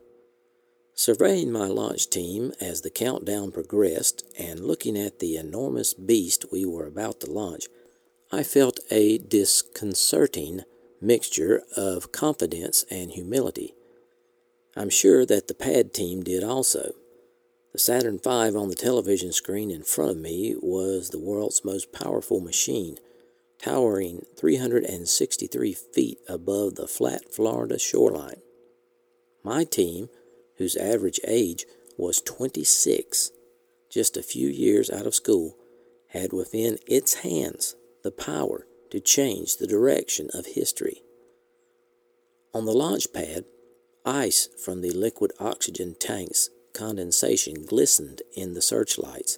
Surveying 0.94 1.52
my 1.52 1.66
launch 1.66 2.08
team 2.08 2.54
as 2.62 2.82
the 2.82 2.92
countdown 2.92 3.52
progressed 3.52 4.24
and 4.38 4.60
looking 4.60 4.96
at 4.96 5.18
the 5.18 5.36
enormous 5.38 5.96
beast 5.96 6.46
we 6.52 6.66
were 6.66 6.86
about 6.86 7.20
to 7.22 7.32
launch, 7.32 7.66
I 8.32 8.44
felt 8.44 8.80
a 8.92 9.18
disconcerting 9.18 10.62
mixture 11.02 11.64
of 11.76 12.12
confidence 12.12 12.86
and 12.92 13.12
humility. 13.12 13.74
I'm 14.78 14.92
sure 14.92 15.26
that 15.26 15.48
the 15.48 15.56
pad 15.56 15.96
team 15.96 16.24
did 16.24 16.44
also. 16.44 16.92
The 17.72 17.80
Saturn 17.80 18.20
V 18.24 18.30
on 18.30 18.70
the 18.70 18.76
television 18.76 19.34
screen 19.34 19.72
in 19.72 19.82
front 19.82 20.12
of 20.12 20.18
me 20.18 20.56
was 20.62 21.10
the 21.10 21.20
world's 21.20 21.66
most 21.66 21.92
powerful 21.92 22.40
machine, 22.40 23.00
towering 23.64 24.26
363 24.38 25.74
feet 25.74 26.20
above 26.28 26.76
the 26.76 26.88
flat 26.88 27.34
Florida 27.34 27.80
shoreline. 27.80 28.42
My 29.42 29.64
team, 29.64 30.10
whose 30.58 30.76
average 30.76 31.20
age 31.26 31.66
was 31.98 32.22
26, 32.22 33.32
just 33.90 34.18
a 34.18 34.24
few 34.24 34.50
years 34.50 34.90
out 34.90 35.06
of 35.06 35.16
school, 35.16 35.56
had 36.10 36.34
within 36.34 36.78
its 36.88 37.16
hands 37.16 37.76
the 38.04 38.12
power 38.12 38.68
to 38.90 39.00
change 39.00 39.58
the 39.58 39.68
direction 39.68 40.30
of 40.34 40.46
history. 40.46 41.02
On 42.54 42.66
the 42.66 42.74
launch 42.74 43.14
pad, 43.14 43.46
ice 44.06 44.50
from 44.62 44.82
the 44.82 44.92
liquid 44.92 45.32
oxygen 45.40 45.96
tanks 45.98 46.50
condensation 46.74 47.66
glistened 47.66 48.24
in 48.36 48.56
the 48.56 48.62
searchlights. 48.62 49.38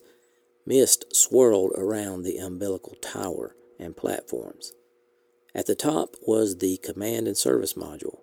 Mist 0.66 1.16
swirled 1.16 1.74
around 1.78 2.24
the 2.24 2.38
umbilical 2.38 2.96
tower 2.96 3.56
and 3.80 3.96
platforms. 3.96 4.74
At 5.54 5.68
the 5.68 5.76
top 5.76 6.16
was 6.26 6.58
the 6.58 6.78
command 6.78 7.28
and 7.28 7.38
service 7.38 7.74
module, 7.74 8.20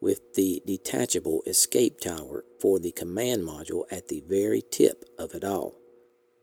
with 0.00 0.34
the 0.34 0.62
detachable 0.66 1.42
escape 1.46 2.00
tower 2.00 2.44
for 2.60 2.78
the 2.78 2.92
command 2.92 3.42
module 3.42 3.84
at 3.90 4.08
the 4.08 4.22
very 4.28 4.62
tip 4.62 5.04
of 5.18 5.34
it 5.34 5.44
all. 5.44 5.76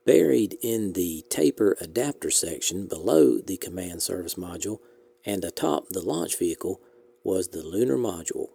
Buried 0.05 0.57
in 0.61 0.93
the 0.93 1.23
taper 1.29 1.77
adapter 1.79 2.29
section 2.29 2.87
below 2.87 3.39
the 3.39 3.57
command 3.57 4.03
service 4.03 4.35
module 4.35 4.79
and 5.25 5.43
atop 5.43 5.89
the 5.89 6.01
launch 6.01 6.37
vehicle 6.37 6.79
was 7.23 7.49
the 7.49 7.63
lunar 7.63 7.97
module, 7.97 8.49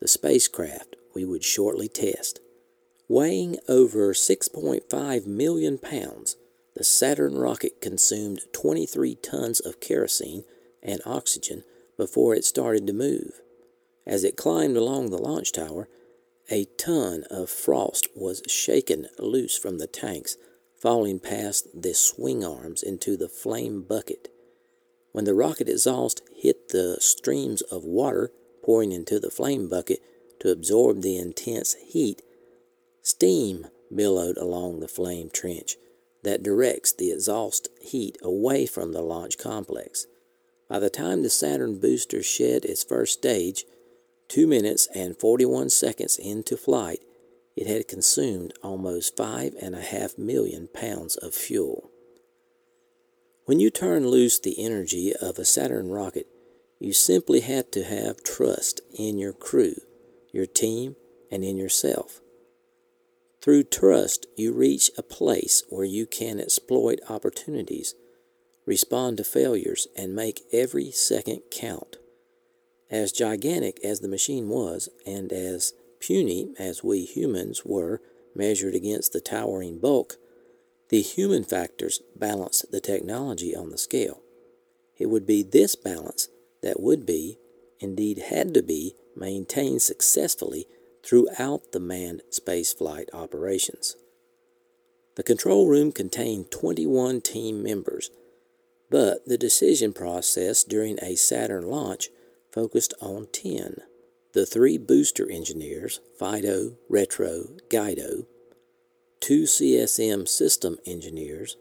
the 0.00 0.08
spacecraft 0.08 0.96
we 1.14 1.24
would 1.24 1.44
shortly 1.44 1.88
test. 1.88 2.40
Weighing 3.08 3.58
over 3.68 4.12
6.5 4.12 5.26
million 5.26 5.78
pounds, 5.78 6.36
the 6.74 6.84
Saturn 6.84 7.36
rocket 7.36 7.80
consumed 7.80 8.42
23 8.52 9.16
tons 9.16 9.60
of 9.60 9.80
kerosene 9.80 10.44
and 10.82 11.00
oxygen 11.04 11.64
before 11.96 12.34
it 12.34 12.44
started 12.44 12.86
to 12.86 12.92
move. 12.92 13.40
As 14.06 14.24
it 14.24 14.36
climbed 14.36 14.76
along 14.76 15.10
the 15.10 15.18
launch 15.18 15.52
tower, 15.52 15.88
a 16.50 16.64
ton 16.76 17.24
of 17.30 17.50
frost 17.50 18.08
was 18.16 18.42
shaken 18.46 19.06
loose 19.18 19.56
from 19.56 19.78
the 19.78 19.86
tanks, 19.86 20.36
falling 20.76 21.20
past 21.20 21.68
the 21.74 21.94
swing 21.94 22.44
arms 22.44 22.82
into 22.82 23.16
the 23.16 23.28
flame 23.28 23.82
bucket. 23.82 24.28
When 25.12 25.24
the 25.24 25.34
rocket 25.34 25.68
exhaust 25.68 26.22
hit 26.34 26.68
the 26.68 26.96
streams 27.00 27.62
of 27.62 27.84
water 27.84 28.32
pouring 28.62 28.92
into 28.92 29.20
the 29.20 29.30
flame 29.30 29.68
bucket 29.68 30.00
to 30.40 30.50
absorb 30.50 31.02
the 31.02 31.16
intense 31.16 31.74
heat, 31.74 32.22
Steam 33.02 33.66
billowed 33.94 34.38
along 34.38 34.80
the 34.80 34.88
flame 34.88 35.30
trench 35.32 35.76
that 36.22 36.42
directs 36.42 36.92
the 36.92 37.10
exhaust 37.10 37.68
heat 37.80 38.18
away 38.22 38.66
from 38.66 38.92
the 38.92 39.02
launch 39.02 39.38
complex. 39.38 40.06
By 40.68 40.78
the 40.78 40.90
time 40.90 41.22
the 41.22 41.30
Saturn 41.30 41.80
booster 41.80 42.22
shed 42.22 42.64
its 42.64 42.84
first 42.84 43.14
stage, 43.14 43.64
2 44.28 44.46
minutes 44.46 44.88
and 44.94 45.18
41 45.18 45.70
seconds 45.70 46.18
into 46.18 46.56
flight, 46.56 47.00
it 47.56 47.66
had 47.66 47.88
consumed 47.88 48.54
almost 48.62 49.16
five 49.16 49.54
and 49.60 49.74
a 49.74 49.82
half 49.82 50.16
million 50.16 50.68
pounds 50.72 51.16
of 51.16 51.34
fuel. 51.34 51.90
When 53.44 53.58
you 53.58 53.70
turn 53.70 54.06
loose 54.06 54.38
the 54.38 54.64
energy 54.64 55.12
of 55.20 55.38
a 55.38 55.44
Saturn 55.44 55.90
rocket, 55.90 56.28
you 56.78 56.92
simply 56.92 57.40
had 57.40 57.72
to 57.72 57.82
have 57.82 58.22
trust 58.22 58.80
in 58.96 59.18
your 59.18 59.32
crew, 59.32 59.74
your 60.32 60.46
team, 60.46 60.94
and 61.30 61.44
in 61.44 61.56
yourself. 61.56 62.20
Through 63.40 63.64
trust, 63.64 64.26
you 64.36 64.52
reach 64.52 64.90
a 64.98 65.02
place 65.02 65.62
where 65.70 65.84
you 65.84 66.06
can 66.06 66.38
exploit 66.38 67.00
opportunities, 67.08 67.94
respond 68.66 69.16
to 69.16 69.24
failures, 69.24 69.88
and 69.96 70.14
make 70.14 70.42
every 70.52 70.90
second 70.90 71.42
count. 71.50 71.96
As 72.90 73.12
gigantic 73.12 73.82
as 73.82 74.00
the 74.00 74.08
machine 74.08 74.48
was, 74.48 74.90
and 75.06 75.32
as 75.32 75.72
puny 76.00 76.52
as 76.58 76.84
we 76.84 77.04
humans 77.04 77.64
were 77.64 78.02
measured 78.34 78.74
against 78.74 79.12
the 79.12 79.20
towering 79.20 79.78
bulk, 79.78 80.16
the 80.90 81.00
human 81.00 81.44
factors 81.44 82.02
balanced 82.14 82.70
the 82.70 82.80
technology 82.80 83.56
on 83.56 83.70
the 83.70 83.78
scale. 83.78 84.20
It 84.98 85.06
would 85.06 85.24
be 85.24 85.42
this 85.42 85.76
balance 85.76 86.28
that 86.62 86.80
would 86.80 87.06
be, 87.06 87.38
indeed 87.78 88.18
had 88.18 88.52
to 88.52 88.62
be, 88.62 88.96
maintained 89.16 89.80
successfully 89.80 90.66
throughout 91.02 91.72
the 91.72 91.80
manned 91.80 92.22
spaceflight 92.30 93.12
operations. 93.12 93.96
The 95.16 95.22
control 95.22 95.66
room 95.66 95.92
contained 95.92 96.50
21 96.50 97.20
team 97.20 97.62
members, 97.62 98.10
but 98.90 99.26
the 99.26 99.38
decision 99.38 99.92
process 99.92 100.64
during 100.64 100.98
a 101.02 101.16
Saturn 101.16 101.64
launch 101.64 102.08
focused 102.52 102.94
on 103.00 103.28
10. 103.32 103.76
The 104.32 104.46
three 104.46 104.78
booster 104.78 105.30
engineers, 105.30 106.00
Fido, 106.18 106.76
Retro, 106.88 107.56
Guido, 107.68 108.26
two 109.20 109.42
CSM 109.42 110.26
system 110.26 110.78
engineers, 110.86 111.56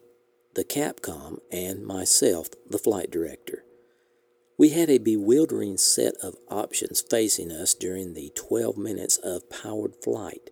the 0.54 0.64
Capcom, 0.64 1.40
and 1.52 1.86
myself, 1.86 2.50
the 2.70 2.80
flight 2.80 3.12
director. 3.12 3.64
We 4.60 4.72
had 4.72 4.90
a 4.90 4.98
bewildering 4.98 5.78
set 5.78 6.16
of 6.22 6.36
options 6.50 7.00
facing 7.00 7.50
us 7.50 7.74
during 7.74 8.14
the 8.14 8.30
12 8.36 8.78
minutes 8.78 9.16
of 9.16 9.50
powered 9.50 9.96
flight. 10.04 10.50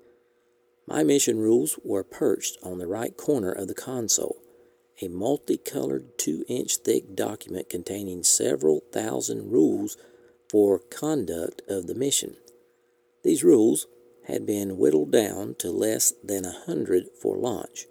My 0.88 1.04
mission 1.04 1.40
rules 1.40 1.78
were 1.84 2.06
perched 2.06 2.58
on 2.64 2.78
the 2.78 2.88
right 2.88 3.18
corner 3.18 3.52
of 3.52 3.68
the 3.68 3.76
console, 3.76 4.38
a 5.02 5.10
multicolored 5.10 6.18
2 6.20 6.46
inch 6.48 6.78
thick 6.78 7.16
document 7.18 7.70
containing 7.70 8.24
several 8.24 8.82
thousand 8.94 9.52
rules 9.52 9.98
for 10.50 10.80
conduct 10.80 11.62
of 11.68 11.88
the 11.88 11.96
mission. 11.96 12.38
These 13.26 13.44
rules 13.44 13.88
had 14.28 14.46
been 14.46 14.78
whittled 14.78 15.12
down 15.12 15.56
to 15.56 15.70
less 15.70 16.14
than 16.24 16.46
a 16.46 16.58
hundred 16.66 17.08
for 17.22 17.36
launch. 17.36 17.88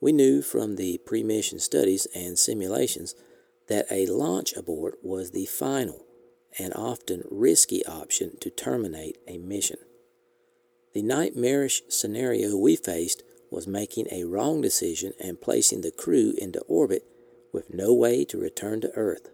We 0.00 0.12
knew 0.12 0.40
from 0.40 0.76
the 0.76 0.96
pre 0.96 1.22
mission 1.22 1.58
studies 1.58 2.06
and 2.14 2.38
simulations 2.38 3.14
that 3.68 3.86
a 3.90 4.06
launch 4.06 4.54
abort 4.56 4.98
was 5.02 5.30
the 5.30 5.46
final 5.46 6.04
and 6.58 6.72
often 6.74 7.22
risky 7.30 7.84
option 7.86 8.38
to 8.40 8.50
terminate 8.50 9.18
a 9.26 9.38
mission. 9.38 9.78
The 10.94 11.02
nightmarish 11.02 11.82
scenario 11.88 12.56
we 12.56 12.76
faced 12.76 13.22
was 13.50 13.66
making 13.66 14.08
a 14.10 14.24
wrong 14.24 14.60
decision 14.60 15.12
and 15.20 15.40
placing 15.40 15.82
the 15.82 15.90
crew 15.90 16.34
into 16.38 16.60
orbit 16.62 17.04
with 17.52 17.72
no 17.72 17.92
way 17.92 18.24
to 18.24 18.38
return 18.38 18.80
to 18.80 18.92
Earth. 18.96 19.28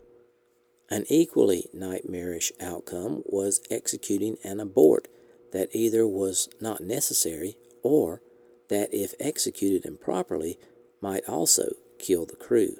An 0.91 1.05
equally 1.09 1.69
nightmarish 1.73 2.53
outcome 2.61 3.23
was 3.25 3.63
executing 3.71 4.37
an 4.45 4.61
abort 4.61 5.09
that 5.53 5.71
either 5.73 6.07
was 6.07 6.49
not 6.61 6.81
necessary 6.81 7.57
or 7.83 8.21
that, 8.69 8.93
if 8.93 9.15
executed 9.21 9.87
improperly, 9.87 10.59
might 11.01 11.29
also 11.29 11.73
kill 11.99 12.27
the 12.27 12.37
crew. 12.37 12.77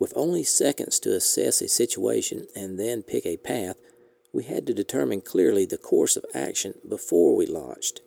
With 0.00 0.14
only 0.16 0.42
seconds 0.44 0.98
to 1.00 1.14
assess 1.14 1.60
a 1.60 1.68
situation 1.68 2.46
and 2.56 2.80
then 2.80 3.02
pick 3.02 3.26
a 3.26 3.36
path, 3.36 3.76
we 4.32 4.44
had 4.44 4.66
to 4.66 4.74
determine 4.74 5.20
clearly 5.20 5.66
the 5.66 5.76
course 5.76 6.16
of 6.16 6.24
action 6.34 6.74
before 6.88 7.36
we 7.36 7.44
launched. 7.44 8.00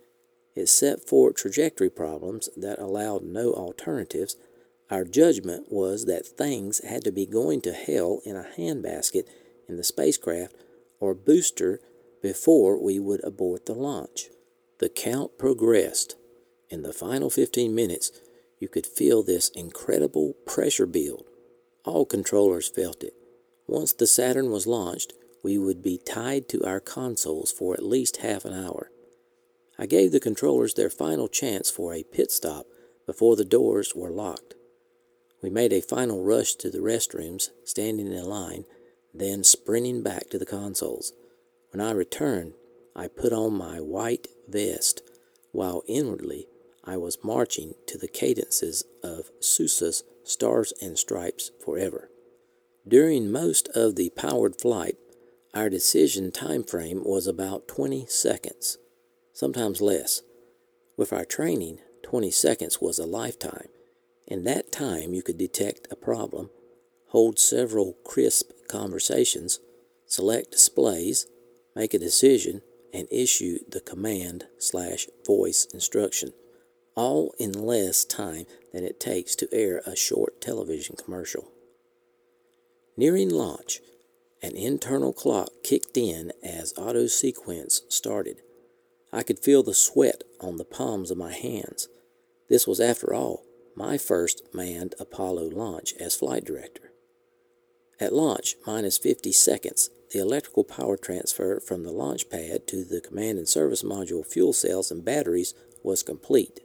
Set 0.66 1.08
for 1.08 1.32
trajectory 1.32 1.92
problems 1.92 2.50
that 2.58 2.80
allowed 2.80 3.24
no 3.24 3.54
alternatives. 3.54 4.36
Our 4.90 5.04
judgment 5.06 5.72
was 5.72 6.06
that 6.06 6.26
things 6.26 6.84
had 6.84 7.04
to 7.04 7.12
be 7.12 7.28
going 7.28 7.62
to 7.62 7.74
hell 7.74 8.22
in 8.26 8.36
a 8.36 8.48
handbasket 8.58 9.28
in 9.70 9.78
the 9.78 9.84
spacecraft 9.84 10.56
or 11.00 11.14
booster 11.14 11.80
before 12.24 12.82
we 12.84 13.00
would 13.00 13.24
abort 13.24 13.68
the 13.68 13.74
launch. 13.74 14.30
The 14.80 14.90
count 14.90 15.38
progressed. 15.38 16.16
In 16.70 16.82
the 16.82 16.94
final 16.94 17.30
15 17.30 17.76
minutes, 17.76 18.12
you 18.60 18.68
could 18.68 18.88
feel 18.88 19.22
this 19.22 19.50
incredible 19.50 20.34
pressure 20.46 20.88
build. 20.88 21.26
All 21.86 22.06
controllers 22.06 22.70
felt 22.70 23.04
it. 23.04 23.14
Once 23.68 23.94
the 23.94 24.08
Saturn 24.08 24.52
was 24.52 24.68
launched, 24.68 25.14
we 25.44 25.58
would 25.58 25.84
be 25.84 25.98
tied 25.98 26.48
to 26.50 26.64
our 26.64 26.80
consoles 26.80 27.52
for 27.52 27.74
at 27.74 27.84
least 27.84 28.18
half 28.18 28.46
an 28.46 28.54
hour. 28.54 28.90
I 29.78 29.86
gave 29.86 30.12
the 30.12 30.20
controllers 30.20 30.76
their 30.76 30.90
final 30.90 31.28
chance 31.28 31.70
for 31.70 31.94
a 31.94 32.04
pit 32.04 32.32
stop 32.32 32.68
before 33.06 33.36
the 33.36 33.44
doors 33.44 33.94
were 33.96 34.12
locked. 34.12 34.56
We 35.42 35.50
made 35.50 35.74
a 35.74 35.82
final 35.82 36.24
rush 36.24 36.56
to 36.56 36.70
the 36.70 36.80
restrooms, 36.80 37.50
standing 37.66 38.12
in 38.12 38.24
line, 38.24 38.64
then 39.14 39.44
sprinting 39.44 40.02
back 40.02 40.30
to 40.30 40.38
the 40.38 40.46
consoles. 40.46 41.12
When 41.72 41.82
I 41.82 41.92
returned, 41.92 42.54
I 42.96 43.08
put 43.10 43.34
on 43.34 43.54
my 43.54 43.82
white 43.82 44.28
vest, 44.48 45.02
while 45.52 45.84
inwardly 45.88 46.48
I 46.86 46.96
was 46.98 47.24
marching 47.24 47.74
to 47.88 47.98
the 47.98 48.08
cadences 48.08 48.86
of 49.04 49.32
Sousa's 49.42 50.04
Stars 50.24 50.74
and 50.82 50.98
Stripes 50.98 51.52
Forever. 51.64 52.10
During 52.88 53.32
most 53.32 53.70
of 53.70 53.96
the 53.96 54.10
powered 54.12 54.60
flight, 54.60 54.98
our 55.54 55.70
decision 55.70 56.32
time 56.32 56.64
frame 56.64 57.04
was 57.04 57.28
about 57.28 57.68
20 57.68 58.06
seconds, 58.08 58.78
sometimes 59.34 59.82
less. 59.82 60.22
With 60.98 61.14
our 61.14 61.26
training, 61.26 61.80
20 62.04 62.32
seconds 62.32 62.82
was 62.82 63.00
a 63.00 63.06
lifetime. 63.06 63.68
In 64.28 64.44
that 64.46 64.72
time, 64.72 65.14
you 65.14 65.22
could 65.22 65.38
detect 65.38 65.88
a 65.92 65.96
problem, 65.96 66.50
hold 67.08 67.40
several 67.40 67.94
crisp 68.04 68.52
conversations, 68.68 69.60
select 70.06 70.52
displays, 70.52 71.28
make 71.76 71.94
a 71.94 72.00
decision, 72.00 72.62
and 72.94 73.08
issue 73.12 73.60
the 73.68 73.82
command 73.82 74.46
slash 74.58 75.08
voice 75.26 75.68
instruction, 75.74 76.32
all 76.96 77.34
in 77.40 77.52
less 77.52 78.06
time 78.06 78.46
than 78.74 78.84
it 78.84 79.00
takes 79.00 79.36
to 79.36 79.54
air 79.54 79.82
a 79.86 79.96
short 79.96 80.42
television 80.42 80.96
commercial. 80.96 81.52
Nearing 82.98 83.30
launch, 83.30 83.80
an 84.42 84.56
internal 84.56 85.14
clock 85.14 85.50
kicked 85.64 85.96
in 85.96 86.34
as 86.44 86.74
auto 86.78 87.08
sequence 87.08 87.84
started. 87.88 88.42
I 89.12 89.24
could 89.24 89.40
feel 89.40 89.64
the 89.64 89.74
sweat 89.74 90.24
on 90.42 90.58
the 90.58 90.66
palms 90.66 91.12
of 91.12 91.18
my 91.18 91.34
hands. 91.34 91.88
This 92.50 92.68
was, 92.68 92.80
after 92.80 93.14
all, 93.14 93.46
my 93.76 93.98
first 93.98 94.42
manned 94.54 94.96
Apollo 95.00 95.50
launch 95.50 95.94
as 96.00 96.16
flight 96.16 96.44
director. 96.44 96.92
At 98.00 98.14
launch, 98.14 98.56
minus 98.66 98.98
50 98.98 99.32
seconds, 99.32 99.90
the 100.12 100.20
electrical 100.20 100.64
power 100.64 100.98
transfer 100.98 101.60
from 101.60 101.84
the 101.84 101.92
launch 101.92 102.30
pad 102.30 102.68
to 102.68 102.84
the 102.84 103.02
command 103.02 103.38
and 103.38 103.48
service 103.48 103.82
module 103.82 104.26
fuel 104.26 104.54
cells 104.54 104.92
and 104.92 105.06
batteries 105.06 105.54
was 105.84 106.04
complete. 106.04 106.60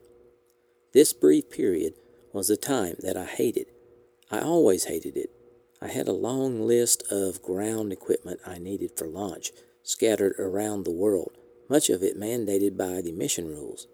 This 0.92 1.12
brief 1.12 1.50
period 1.50 1.95
was 2.33 2.49
the 2.49 2.57
time 2.57 2.97
that 3.00 3.16
I 3.16 3.25
hated. 3.25 3.66
I 4.30 4.40
always 4.40 4.85
hated 4.85 5.16
it. 5.16 5.30
I 5.80 5.88
had 5.88 6.09
a 6.09 6.12
long 6.12 6.66
list 6.66 7.02
of 7.11 7.42
ground 7.42 7.92
equipment 7.92 8.40
I 8.47 8.59
needed 8.59 8.92
for 8.97 9.07
launch, 9.07 9.52
scattered 9.83 10.35
around 10.38 10.85
the 10.85 10.90
world, 10.90 11.33
much 11.68 11.90
of 11.90 12.02
it 12.02 12.18
mandated 12.18 12.76
by 12.76 13.00
the 13.00 13.12
mission 13.12 13.49
rules. 13.49 13.87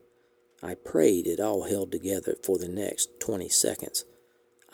I 0.63 0.75
prayed 0.75 1.27
it 1.27 1.41
all 1.41 1.65
held 1.65 1.93
together 1.93 2.37
for 2.43 2.59
the 2.59 2.69
next 2.69 3.21
20 3.21 3.49
seconds. 3.49 4.05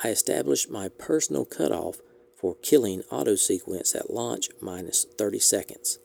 I 0.05 0.09
established 0.09 0.71
my 0.71 0.89
personal 0.89 1.45
cutoff 1.45 2.01
for 2.37 2.55
killing 2.63 3.03
auto 3.11 3.35
sequence 3.35 3.95
at 3.95 4.13
launch 4.13 4.51
minus 4.61 5.05
30 5.05 5.39
seconds. 5.41 5.99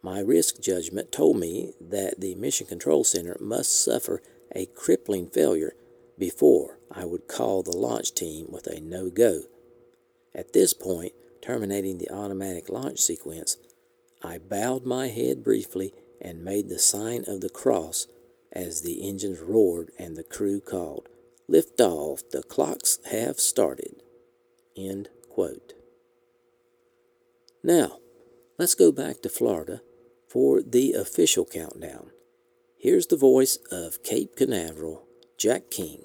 My 0.00 0.20
risk 0.20 0.60
judgment 0.60 1.10
told 1.10 1.38
me 1.38 1.72
that 1.80 2.20
the 2.20 2.34
Mission 2.34 2.66
Control 2.66 3.04
Center 3.04 3.36
must 3.40 3.82
suffer 3.82 4.22
a 4.54 4.66
crippling 4.66 5.28
failure 5.28 5.74
before 6.18 6.78
I 6.90 7.04
would 7.04 7.28
call 7.28 7.62
the 7.62 7.76
launch 7.76 8.14
team 8.14 8.46
with 8.48 8.66
a 8.66 8.80
no 8.80 9.10
go. 9.10 9.42
At 10.34 10.52
this 10.52 10.72
point, 10.72 11.12
terminating 11.42 11.98
the 11.98 12.10
automatic 12.10 12.68
launch 12.68 13.00
sequence, 13.00 13.56
I 14.22 14.38
bowed 14.38 14.84
my 14.84 15.08
head 15.08 15.44
briefly 15.44 15.92
and 16.20 16.44
made 16.44 16.68
the 16.68 16.78
sign 16.78 17.24
of 17.26 17.40
the 17.40 17.50
cross 17.50 18.06
as 18.52 18.82
the 18.82 19.06
engines 19.06 19.40
roared 19.40 19.90
and 19.98 20.16
the 20.16 20.24
crew 20.24 20.60
called, 20.60 21.08
Lift 21.46 21.80
off, 21.80 22.22
the 22.30 22.42
clocks 22.42 22.98
have 23.10 23.38
started. 23.38 24.02
End 24.76 25.10
Quote. 25.28 25.74
Now, 27.62 27.98
let's 28.56 28.74
go 28.74 28.92
back 28.92 29.20
to 29.22 29.28
Florida 29.28 29.82
for 30.28 30.62
the 30.62 30.92
official 30.92 31.44
countdown. 31.44 32.10
Here's 32.84 33.06
the 33.06 33.16
voice 33.16 33.56
of 33.72 34.02
Cape 34.02 34.36
Canaveral, 34.36 35.06
Jack 35.38 35.70
King. 35.70 36.02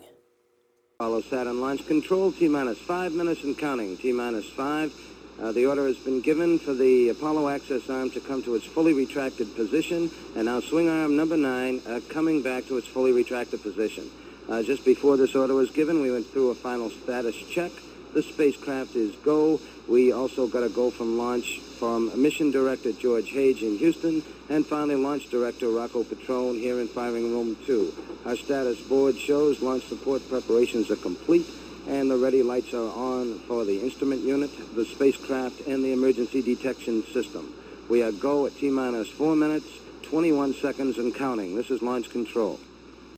Apollo 0.98 1.24
Saturn 1.24 1.60
launch 1.60 1.86
control, 1.86 2.32
T 2.32 2.48
minus 2.48 2.78
five 2.78 3.12
minutes 3.12 3.44
and 3.44 3.58
counting. 3.58 3.98
T 3.98 4.14
minus 4.14 4.46
five. 4.52 4.94
Uh, 5.42 5.52
the 5.52 5.66
order 5.66 5.86
has 5.88 5.98
been 5.98 6.22
given 6.22 6.58
for 6.58 6.74
the 6.74 7.10
Apollo 7.10 7.50
access 7.50 7.90
arm 7.90 8.10
to 8.12 8.22
come 8.22 8.42
to 8.44 8.56
its 8.56 8.64
fully 8.64 8.94
retracted 8.94 9.54
position, 9.58 10.10
and 10.38 10.46
now 10.46 10.62
swing 10.62 10.88
arm 10.88 11.18
number 11.18 11.36
nine 11.36 11.82
uh, 11.86 12.00
coming 12.08 12.42
back 12.42 12.66
to 12.68 12.78
its 12.78 12.88
fully 12.88 13.12
retracted 13.12 13.62
position. 13.62 14.10
Uh, 14.48 14.64
just 14.64 14.86
before 14.86 15.18
this 15.18 15.36
order 15.36 15.56
was 15.56 15.72
given, 15.72 16.02
we 16.02 16.10
went 16.10 16.28
through 16.28 16.50
a 16.50 16.56
final 16.56 16.90
status 16.90 17.36
check 17.36 17.74
the 18.14 18.24
spacecraft 18.24 18.96
is 18.96 19.16
go. 19.18 19.60
We 19.88 20.12
also 20.12 20.48
got 20.48 20.64
a 20.64 20.70
go 20.70 20.92
from 20.92 21.18
launch 21.18 21.60
from 21.80 22.22
Mission 22.22 22.52
Director 22.52 22.92
George 22.92 23.30
Hage 23.30 23.64
in 23.64 23.78
Houston, 23.78 24.22
and 24.50 24.66
finally 24.66 24.96
Launch 24.96 25.30
Director 25.30 25.70
Rocco 25.70 26.04
Petrone 26.04 26.60
here 26.60 26.80
in 26.80 26.88
Firing 26.88 27.32
Room 27.32 27.56
2. 27.66 27.94
Our 28.26 28.36
status 28.36 28.80
board 28.82 29.18
shows 29.18 29.62
launch 29.62 29.86
support 29.86 30.28
preparations 30.30 30.92
are 30.92 30.98
complete, 30.98 31.48
and 31.88 32.12
the 32.12 32.18
ready 32.18 32.44
lights 32.44 32.74
are 32.74 32.92
on 32.92 33.40
for 33.48 33.64
the 33.66 33.80
instrument 33.82 34.22
unit, 34.22 34.52
the 34.76 34.86
spacecraft, 34.86 35.68
and 35.68 35.84
the 35.84 35.94
emergency 35.94 36.42
detection 36.42 37.04
system. 37.14 37.54
We 37.90 38.04
are 38.04 38.12
go 38.12 38.46
at 38.46 38.56
T-minus 38.58 39.10
4 39.10 39.36
minutes, 39.36 39.68
21 40.04 40.56
seconds, 40.56 40.98
and 40.98 41.16
counting. 41.16 41.56
This 41.56 41.72
is 41.72 41.82
launch 41.82 42.10
control. 42.10 42.60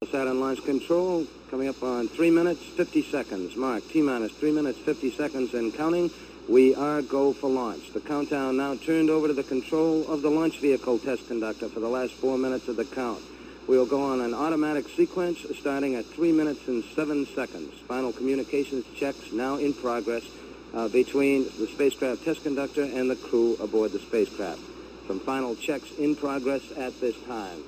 Saturn 0.10 0.40
launch 0.40 0.64
control 0.66 1.28
coming 1.52 1.68
up 1.68 1.84
on 1.84 2.08
3 2.08 2.32
minutes, 2.32 2.64
50 2.64 3.04
seconds. 3.04 3.56
Mark, 3.56 3.88
T-minus 3.90 4.32
3 4.32 4.52
minutes, 4.52 4.80
50 4.80 5.12
seconds 5.12 5.54
and 5.54 5.72
counting. 5.76 6.10
We 6.50 6.74
are 6.74 7.04
go 7.04 7.34
for 7.34 7.52
launch. 7.52 7.94
The 7.94 8.00
countdown 8.00 8.58
now 8.58 8.74
turned 8.74 9.12
over 9.12 9.28
to 9.28 9.34
the 9.34 9.44
control 9.44 10.12
of 10.12 10.24
the 10.24 10.32
launch 10.32 10.58
vehicle 10.58 10.98
test 10.98 11.28
conductor 11.28 11.70
for 11.70 11.82
the 11.82 11.88
last 11.88 12.14
4 12.14 12.36
minutes 12.40 12.68
of 12.68 12.78
the 12.78 12.86
count. 12.86 13.22
We 13.68 13.78
will 13.78 13.86
go 13.86 14.02
on 14.02 14.22
an 14.22 14.34
automatic 14.34 14.90
sequence 14.90 15.46
starting 15.60 15.94
at 15.94 16.06
3 16.08 16.32
minutes 16.32 16.68
and 16.68 16.84
7 16.84 17.28
seconds. 17.28 17.72
Final 17.88 18.12
communications 18.12 18.86
checks 18.96 19.32
now 19.32 19.58
in 19.58 19.72
progress 19.72 20.24
uh, 20.74 20.88
between 20.88 21.44
the 21.60 21.68
spacecraft 21.68 22.26
test 22.26 22.42
conductor 22.42 22.82
and 22.82 23.08
the 23.08 23.16
crew 23.16 23.56
aboard 23.62 23.92
the 23.92 24.00
spacecraft. 24.00 24.62
Some 25.06 25.20
final 25.20 25.56
checks 25.56 25.92
in 26.00 26.16
progress 26.16 26.64
at 26.76 27.00
this 27.00 27.16
time. 27.28 27.62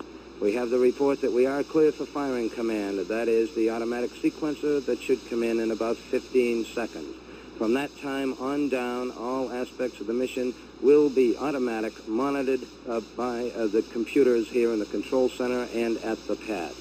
We 0.44 0.56
have 0.56 0.72
the 0.72 0.78
report 0.78 1.22
that 1.22 1.32
we 1.32 1.46
are 1.46 1.64
clear 1.64 1.94
for 1.94 2.06
firing 2.06 2.50
command. 2.50 3.00
That 3.00 3.30
is 3.30 3.56
the 3.56 3.70
automatic 3.70 4.12
sequencer 4.12 4.86
that 4.86 5.00
should 5.00 5.30
come 5.30 5.42
in 5.42 5.62
in 5.62 5.72
about 5.72 5.96
15 5.96 6.66
seconds. 6.66 7.16
From 7.58 7.76
that 7.76 7.98
time 8.02 8.34
on 8.42 8.68
down, 8.68 9.12
all 9.12 9.54
aspects 9.54 10.02
of 10.02 10.08
the 10.08 10.14
mission 10.14 10.54
will 10.82 11.10
be 11.10 11.38
automatic, 11.38 11.94
monitored 12.10 12.60
uh, 12.90 13.00
by 13.16 13.52
uh, 13.52 13.68
the 13.68 13.84
computers 13.94 14.50
here 14.50 14.74
in 14.74 14.80
the 14.80 14.86
control 14.86 15.30
center 15.30 15.66
and 15.74 15.96
at 16.00 16.28
the 16.28 16.36
pad. 16.36 16.74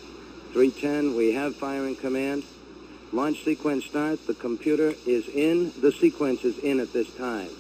310, 0.55 1.14
we 1.14 1.31
have 1.31 1.55
firing 1.55 1.94
command. 1.94 2.42
Launch 3.12 3.44
sequence 3.44 3.85
start. 3.85 4.27
The 4.27 4.35
computer 4.35 4.92
is 5.07 5.29
in. 5.29 5.72
The 5.81 5.92
sequence 5.92 6.42
is 6.42 6.59
in 6.59 6.81
at 6.81 6.92
this 6.92 7.14
time. 7.14 7.51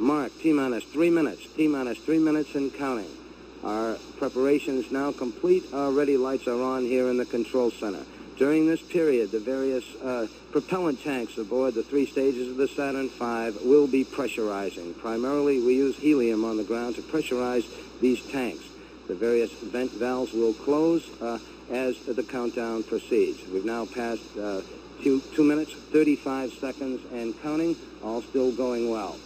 Mark, 0.00 0.36
T-minus 0.40 0.82
three 0.82 1.10
minutes. 1.10 1.46
T-minus 1.54 1.98
three 1.98 2.18
minutes 2.18 2.56
and 2.56 2.74
counting. 2.74 3.21
Our 3.64 3.96
preparation 4.18 4.78
is 4.78 4.90
now 4.90 5.12
complete. 5.12 5.72
Our 5.72 5.92
ready 5.92 6.16
lights 6.16 6.48
are 6.48 6.60
on 6.60 6.84
here 6.84 7.08
in 7.08 7.16
the 7.16 7.24
control 7.24 7.70
center. 7.70 8.04
During 8.36 8.66
this 8.66 8.82
period, 8.82 9.30
the 9.30 9.38
various 9.38 9.84
uh, 10.02 10.26
propellant 10.50 11.02
tanks 11.04 11.38
aboard 11.38 11.74
the 11.74 11.84
three 11.84 12.06
stages 12.06 12.48
of 12.48 12.56
the 12.56 12.66
Saturn 12.66 13.08
V 13.08 13.68
will 13.68 13.86
be 13.86 14.04
pressurizing. 14.04 14.98
Primarily, 14.98 15.60
we 15.60 15.74
use 15.74 15.96
helium 15.96 16.44
on 16.44 16.56
the 16.56 16.64
ground 16.64 16.96
to 16.96 17.02
pressurize 17.02 17.64
these 18.00 18.24
tanks. 18.32 18.64
The 19.06 19.14
various 19.14 19.52
vent 19.52 19.92
valves 19.92 20.32
will 20.32 20.54
close 20.54 21.08
uh, 21.20 21.38
as 21.70 21.98
the 22.00 22.22
countdown 22.22 22.82
proceeds. 22.82 23.46
We've 23.48 23.64
now 23.64 23.84
passed 23.84 24.36
uh, 24.36 24.62
two, 25.02 25.20
two 25.34 25.44
minutes, 25.44 25.72
35 25.72 26.52
seconds, 26.54 27.00
and 27.12 27.40
counting, 27.42 27.76
all 28.02 28.22
still 28.22 28.50
going 28.50 28.90
well. 28.90 29.18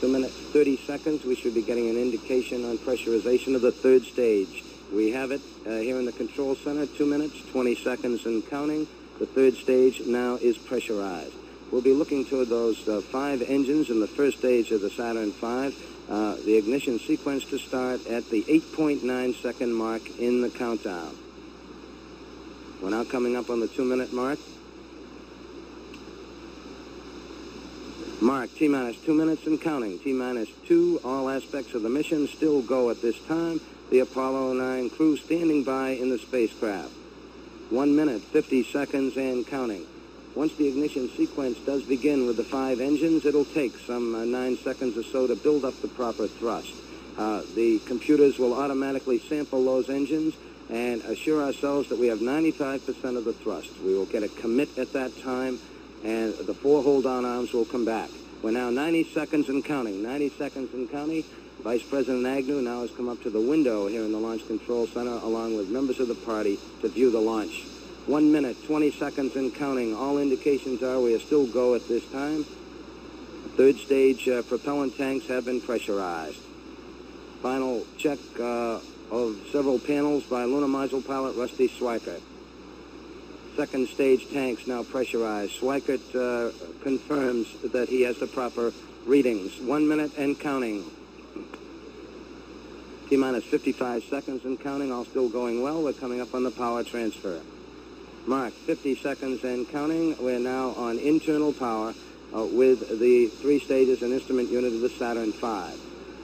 Two 0.00 0.08
minutes, 0.08 0.34
30 0.52 0.76
seconds. 0.76 1.24
We 1.24 1.34
should 1.34 1.54
be 1.54 1.62
getting 1.62 1.90
an 1.90 1.96
indication 1.96 2.64
on 2.64 2.78
pressurization 2.78 3.56
of 3.56 3.62
the 3.62 3.72
third 3.72 4.04
stage. 4.04 4.62
We 4.92 5.10
have 5.10 5.32
it 5.32 5.40
uh, 5.66 5.70
here 5.70 5.98
in 5.98 6.04
the 6.04 6.12
control 6.12 6.54
center. 6.54 6.86
Two 6.86 7.04
minutes, 7.04 7.34
20 7.50 7.74
seconds 7.74 8.24
and 8.24 8.48
counting. 8.48 8.86
The 9.18 9.26
third 9.26 9.54
stage 9.54 10.00
now 10.06 10.36
is 10.36 10.56
pressurized. 10.56 11.34
We'll 11.72 11.82
be 11.82 11.92
looking 11.92 12.24
toward 12.24 12.48
those 12.48 12.88
uh, 12.88 13.00
five 13.00 13.42
engines 13.42 13.90
in 13.90 13.98
the 13.98 14.06
first 14.06 14.38
stage 14.38 14.70
of 14.70 14.82
the 14.82 14.90
Saturn 14.90 15.32
V. 15.32 15.76
Uh, 16.08 16.36
the 16.44 16.56
ignition 16.56 17.00
sequence 17.00 17.44
to 17.46 17.58
start 17.58 18.06
at 18.06 18.30
the 18.30 18.44
8.9 18.44 19.42
second 19.42 19.74
mark 19.74 20.02
in 20.20 20.42
the 20.42 20.48
countdown. 20.48 21.14
We're 22.80 22.90
now 22.90 23.02
coming 23.02 23.36
up 23.36 23.50
on 23.50 23.58
the 23.58 23.66
two 23.66 23.84
minute 23.84 24.12
mark. 24.12 24.38
Mark, 28.20 28.52
T 28.56 28.66
minus 28.66 28.96
two 29.04 29.14
minutes 29.14 29.46
and 29.46 29.60
counting. 29.60 29.96
T 30.00 30.12
minus 30.12 30.48
two. 30.66 31.00
All 31.04 31.28
aspects 31.28 31.74
of 31.74 31.82
the 31.82 31.88
mission 31.88 32.26
still 32.26 32.62
go 32.62 32.90
at 32.90 33.00
this 33.00 33.16
time. 33.26 33.60
The 33.90 34.00
Apollo 34.00 34.54
9 34.54 34.90
crew 34.90 35.16
standing 35.16 35.62
by 35.62 35.90
in 35.90 36.10
the 36.10 36.18
spacecraft. 36.18 36.90
One 37.70 37.94
minute, 37.94 38.20
50 38.20 38.64
seconds 38.64 39.16
and 39.16 39.46
counting. 39.46 39.86
Once 40.34 40.52
the 40.56 40.66
ignition 40.66 41.08
sequence 41.10 41.58
does 41.58 41.84
begin 41.84 42.26
with 42.26 42.36
the 42.36 42.44
five 42.44 42.80
engines, 42.80 43.24
it'll 43.24 43.44
take 43.44 43.76
some 43.78 44.14
uh, 44.14 44.24
nine 44.24 44.58
seconds 44.58 44.96
or 44.96 45.04
so 45.04 45.26
to 45.28 45.36
build 45.36 45.64
up 45.64 45.80
the 45.80 45.88
proper 45.88 46.26
thrust. 46.26 46.72
Uh, 47.16 47.42
the 47.54 47.78
computers 47.86 48.38
will 48.38 48.54
automatically 48.54 49.20
sample 49.20 49.64
those 49.64 49.88
engines 49.88 50.34
and 50.70 51.02
assure 51.02 51.42
ourselves 51.42 51.88
that 51.88 51.98
we 51.98 52.08
have 52.08 52.18
95% 52.18 53.16
of 53.16 53.24
the 53.24 53.32
thrust. 53.32 53.70
We 53.84 53.94
will 53.94 54.06
get 54.06 54.22
a 54.22 54.28
commit 54.28 54.76
at 54.76 54.92
that 54.92 55.16
time, 55.22 55.58
and 56.04 56.34
the 56.34 56.54
four 56.54 56.82
hold-on 56.82 57.24
arms 57.24 57.52
will 57.52 57.64
come 57.64 57.84
back. 57.84 58.10
We're 58.42 58.52
now 58.52 58.70
90 58.70 59.04
seconds 59.12 59.48
and 59.48 59.64
counting. 59.64 60.02
90 60.02 60.28
seconds 60.30 60.72
and 60.72 60.90
counting. 60.90 61.24
Vice 61.62 61.82
President 61.82 62.24
Agnew 62.24 62.62
now 62.62 62.82
has 62.82 62.90
come 62.92 63.08
up 63.08 63.20
to 63.22 63.30
the 63.30 63.40
window 63.40 63.88
here 63.88 64.02
in 64.02 64.12
the 64.12 64.18
Launch 64.18 64.46
Control 64.46 64.86
Center 64.86 65.10
along 65.10 65.56
with 65.56 65.68
members 65.68 65.98
of 65.98 66.06
the 66.06 66.14
party 66.14 66.58
to 66.82 66.88
view 66.88 67.10
the 67.10 67.20
launch. 67.20 67.64
One 68.06 68.30
minute, 68.30 68.56
20 68.64 68.92
seconds 68.92 69.34
and 69.34 69.52
counting. 69.52 69.94
All 69.94 70.18
indications 70.18 70.82
are 70.82 71.00
we 71.00 71.14
are 71.14 71.18
still 71.18 71.46
go 71.46 71.74
at 71.74 71.88
this 71.88 72.08
time. 72.10 72.44
Third 73.56 73.76
stage 73.76 74.28
uh, 74.28 74.42
propellant 74.42 74.96
tanks 74.96 75.26
have 75.26 75.44
been 75.44 75.60
pressurized. 75.60 76.40
Final 77.42 77.84
check 77.98 78.18
uh, 78.38 78.78
of 79.10 79.36
several 79.50 79.80
panels 79.80 80.22
by 80.24 80.44
lunar 80.44 80.68
module 80.68 81.04
pilot 81.04 81.36
Rusty 81.36 81.68
Schweickart. 81.68 82.22
Second 83.58 83.88
stage 83.88 84.30
tanks 84.30 84.68
now 84.68 84.84
pressurized. 84.84 85.60
Schweickart 85.60 86.14
uh, 86.14 86.52
confirms 86.84 87.48
that 87.72 87.88
he 87.88 88.02
has 88.02 88.16
the 88.18 88.28
proper 88.28 88.72
readings. 89.04 89.58
One 89.58 89.88
minute 89.88 90.16
and 90.16 90.38
counting. 90.38 90.88
T-minus 93.08 93.42
55 93.42 94.04
seconds 94.04 94.44
and 94.44 94.60
counting, 94.60 94.92
all 94.92 95.04
still 95.04 95.28
going 95.28 95.60
well. 95.60 95.82
We're 95.82 95.92
coming 95.92 96.20
up 96.20 96.36
on 96.36 96.44
the 96.44 96.52
power 96.52 96.84
transfer. 96.84 97.40
Mark, 98.26 98.52
50 98.52 98.94
seconds 98.94 99.42
and 99.42 99.68
counting. 99.68 100.16
We're 100.22 100.38
now 100.38 100.68
on 100.74 101.00
internal 101.00 101.52
power 101.52 101.94
uh, 102.32 102.44
with 102.44 103.00
the 103.00 103.26
three 103.26 103.58
stages 103.58 104.02
and 104.02 104.12
instrument 104.12 104.50
unit 104.52 104.72
of 104.72 104.82
the 104.82 104.90
Saturn 104.90 105.32
V. 105.32 105.42
Uh, 105.42 105.72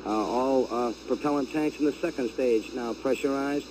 all 0.07 0.73
uh, 0.73 0.92
propellant 1.09 1.53
tanks 1.53 1.81
in 1.81 1.85
the 1.85 1.92
second 1.94 2.31
stage 2.31 2.73
now 2.75 2.92
pressurized. 2.92 3.66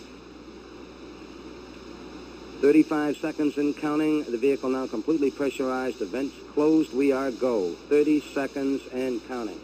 35 2.63 3.17
seconds 3.17 3.57
and 3.57 3.75
counting. 3.75 4.23
The 4.23 4.37
vehicle 4.37 4.69
now 4.69 4.87
completely 4.87 5.29
pressurized. 5.29 5.99
The 5.99 6.05
vents 6.05 6.33
closed. 6.53 6.93
We 6.93 7.11
are 7.11 7.29
go. 7.29 7.73
30 7.89 8.21
seconds 8.33 8.81
and 8.93 9.19
counting. 9.27 9.59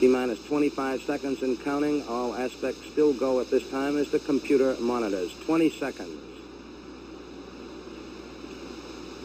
T-minus 0.00 0.44
25 0.46 1.02
seconds 1.02 1.44
and 1.44 1.62
counting. 1.62 2.04
All 2.08 2.34
aspects 2.34 2.84
still 2.90 3.12
go 3.12 3.38
at 3.38 3.52
this 3.52 3.70
time 3.70 3.96
as 3.96 4.10
the 4.10 4.18
computer 4.18 4.74
monitors. 4.80 5.32
20 5.46 5.70
seconds. 5.70 6.20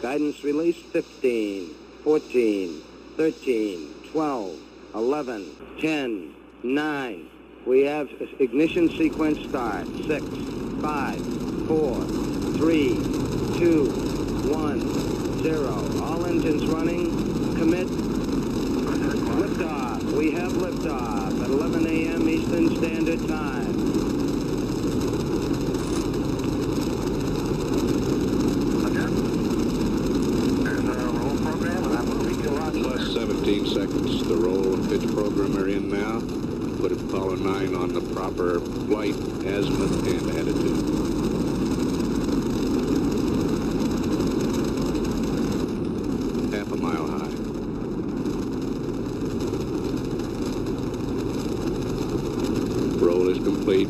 Guidance 0.00 0.44
release 0.44 0.76
15, 0.76 1.74
14, 2.04 2.80
13, 3.16 3.94
12, 4.12 4.58
11, 4.94 5.56
10, 5.80 6.34
9. 6.62 7.30
We 7.66 7.84
have 7.84 8.08
ignition 8.38 8.88
sequence 8.96 9.38
start. 9.48 9.86
6, 10.06 10.24
5, 10.80 11.66
4, 11.68 12.04
3, 12.04 12.94
2, 13.58 13.90
1, 14.50 15.42
0. 15.42 16.02
All 16.02 16.26
engines 16.26 16.66
running. 16.66 17.10
Commit. 17.56 17.86
Liftoff. 19.36 20.02
We 20.16 20.30
have 20.32 20.52
liftoff 20.52 21.42
at 21.42 21.50
11 21.50 21.86
a.m. 21.86 22.28
Eastern 22.28 22.76
Standard 22.76 23.28
Time. 23.28 23.74
Plus 32.82 33.14
17 33.14 33.66
seconds. 33.66 34.24
The 34.26 34.36
roll 34.36 34.74
and 34.74 34.88
pitch 34.88 35.06
program 35.12 35.56
are 35.56 35.68
in 35.68 35.88
now. 35.90 36.20
Apollo 37.08 37.36
9 37.36 37.74
on 37.74 37.92
the 37.94 38.02
proper 38.14 38.60
flight, 38.60 39.14
azimuth, 39.14 40.06
and 40.06 40.30
attitude. 40.30 40.84
Half 46.52 46.72
a 46.72 46.76
mile 46.76 47.06
high. 47.06 47.34
Roll 53.02 53.28
is 53.30 53.38
complete. 53.38 53.88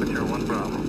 Picture 0.00 0.24
one 0.24 0.44
Bravo. 0.46 0.80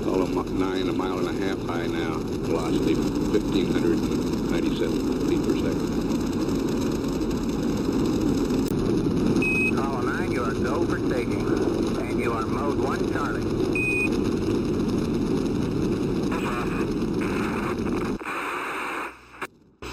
Apollo 0.00 0.26
mi- 0.26 0.58
9 0.58 0.88
a 0.88 0.92
mile 0.92 1.18
and 1.26 1.28
a 1.28 1.44
half 1.44 1.58
high 1.66 1.86
now. 1.86 2.18
Velocity 2.18 3.09
1,597 3.30 5.28
feet 5.28 5.42
per 5.44 5.54
second. 5.54 5.90
Apollo 9.72 10.00
9, 10.02 10.32
you 10.32 10.42
are 10.42 10.54
go 10.54 10.84
for 10.84 10.98
staging. 10.98 11.46
And 12.00 12.18
you 12.18 12.32
are 12.32 12.44
mode 12.44 12.78
1 12.78 13.12
Charlie. 13.12 13.46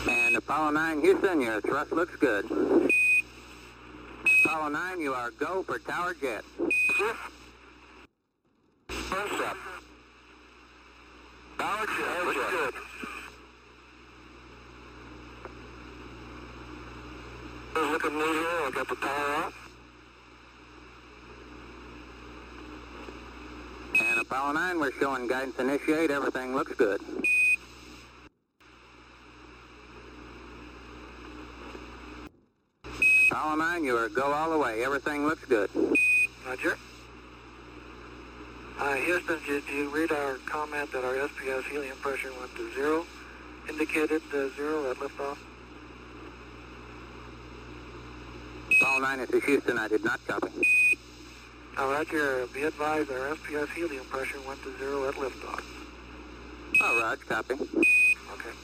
And 0.10 0.36
Apollo 0.36 0.72
9 0.72 1.02
Houston, 1.02 1.42
your 1.42 1.62
thrust 1.62 1.92
looks 1.92 2.16
good. 2.16 2.46
Apollo 4.46 4.70
9, 4.70 5.00
you 5.00 5.14
are 5.14 5.30
go 5.30 5.62
for 5.62 5.78
tower 5.78 6.16
jet. 6.20 6.44
First 8.90 9.42
up. 9.44 9.58
Tower 11.60 11.86
jet, 11.86 12.26
looks 12.26 12.50
good. 12.50 12.74
Look 17.98 18.06
at 18.06 18.12
me 18.12 18.20
here, 18.20 18.62
I 18.66 18.72
got 18.74 18.88
the 18.90 18.96
power 18.96 19.36
off. 19.36 19.54
And 24.00 24.17
Apollo 24.30 24.52
9, 24.52 24.80
we're 24.82 24.92
showing 25.00 25.26
guidance 25.26 25.58
initiate. 25.58 26.12
Everything 26.12 26.54
looks 26.54 26.74
good. 26.74 27.00
Apollo 33.32 33.56
9, 33.56 33.84
you 33.86 33.96
are 33.96 34.10
go 34.10 34.34
all 34.34 34.50
the 34.50 34.58
way. 34.58 34.84
Everything 34.84 35.26
looks 35.26 35.46
good. 35.46 35.70
Roger. 36.46 36.78
Uh, 38.78 38.96
Houston, 38.96 39.40
did 39.48 39.64
you 39.74 39.90
read 39.92 40.12
our 40.12 40.36
comment 40.46 40.92
that 40.92 41.06
our 41.06 41.14
SPS 41.14 41.64
helium 41.64 41.96
pressure 42.00 42.32
went 42.38 42.54
to 42.58 42.74
zero? 42.74 43.06
Indicated 43.70 44.22
uh, 44.34 44.50
zero 44.58 44.92
at 44.92 44.98
liftoff? 44.98 45.38
Apollo 48.82 49.00
9, 49.00 49.20
this 49.20 49.30
is 49.30 49.44
Houston. 49.46 49.78
I 49.78 49.88
did 49.88 50.04
not 50.04 50.20
copy. 50.28 50.77
Uh, 51.80 51.86
Roger, 51.86 52.48
be 52.56 52.64
advised 52.64 53.12
our 53.12 53.36
SPS 53.36 53.70
helium 53.70 54.04
pressure 54.06 54.42
went 54.48 54.62
to 54.64 54.76
zero 54.80 55.08
at 55.08 55.14
liftoff. 55.14 55.62
Oh, 56.82 57.00
Raj, 57.00 57.20
copy. 57.20 57.54
Okay. 57.54 58.56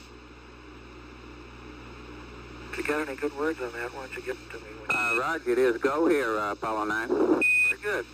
If 2.72 2.78
you 2.78 2.82
got 2.82 3.06
any 3.06 3.16
good 3.16 3.36
words 3.38 3.60
on 3.60 3.70
that, 3.72 3.94
why 3.94 4.06
don't 4.06 4.16
you 4.16 4.22
give 4.22 4.50
them 4.50 4.60
to 4.60 4.66
me? 4.66 4.72
Uh, 4.90 5.20
Raj, 5.20 5.46
it 5.46 5.58
is 5.58 5.76
go 5.78 6.08
here, 6.08 6.36
uh, 6.36 6.52
Apollo 6.52 6.86
9. 6.86 7.08
Very 7.08 7.80
good. 7.80 8.06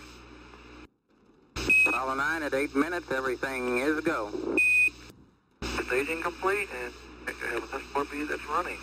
Apollo 1.87 2.13
9 2.13 2.43
at 2.43 2.53
8 2.53 2.75
minutes. 2.75 3.09
Everything 3.09 3.79
is 3.79 3.99
go. 4.01 4.29
Staging 5.87 6.21
complete, 6.21 6.69
and 6.83 6.93
have 7.49 7.63
an 7.73 7.79
S4B 7.79 8.27
that's 8.29 8.45
running. 8.47 8.77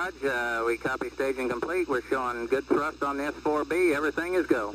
Uh, 0.00 0.04
Raj, 0.04 0.24
uh, 0.24 0.64
we 0.66 0.78
copy 0.78 1.10
staging 1.10 1.48
complete. 1.50 1.86
We're 1.88 2.02
showing 2.02 2.46
good 2.46 2.64
thrust 2.64 3.02
on 3.02 3.18
the 3.18 3.24
S4B. 3.24 3.94
Everything 3.94 4.34
is 4.34 4.46
go. 4.46 4.74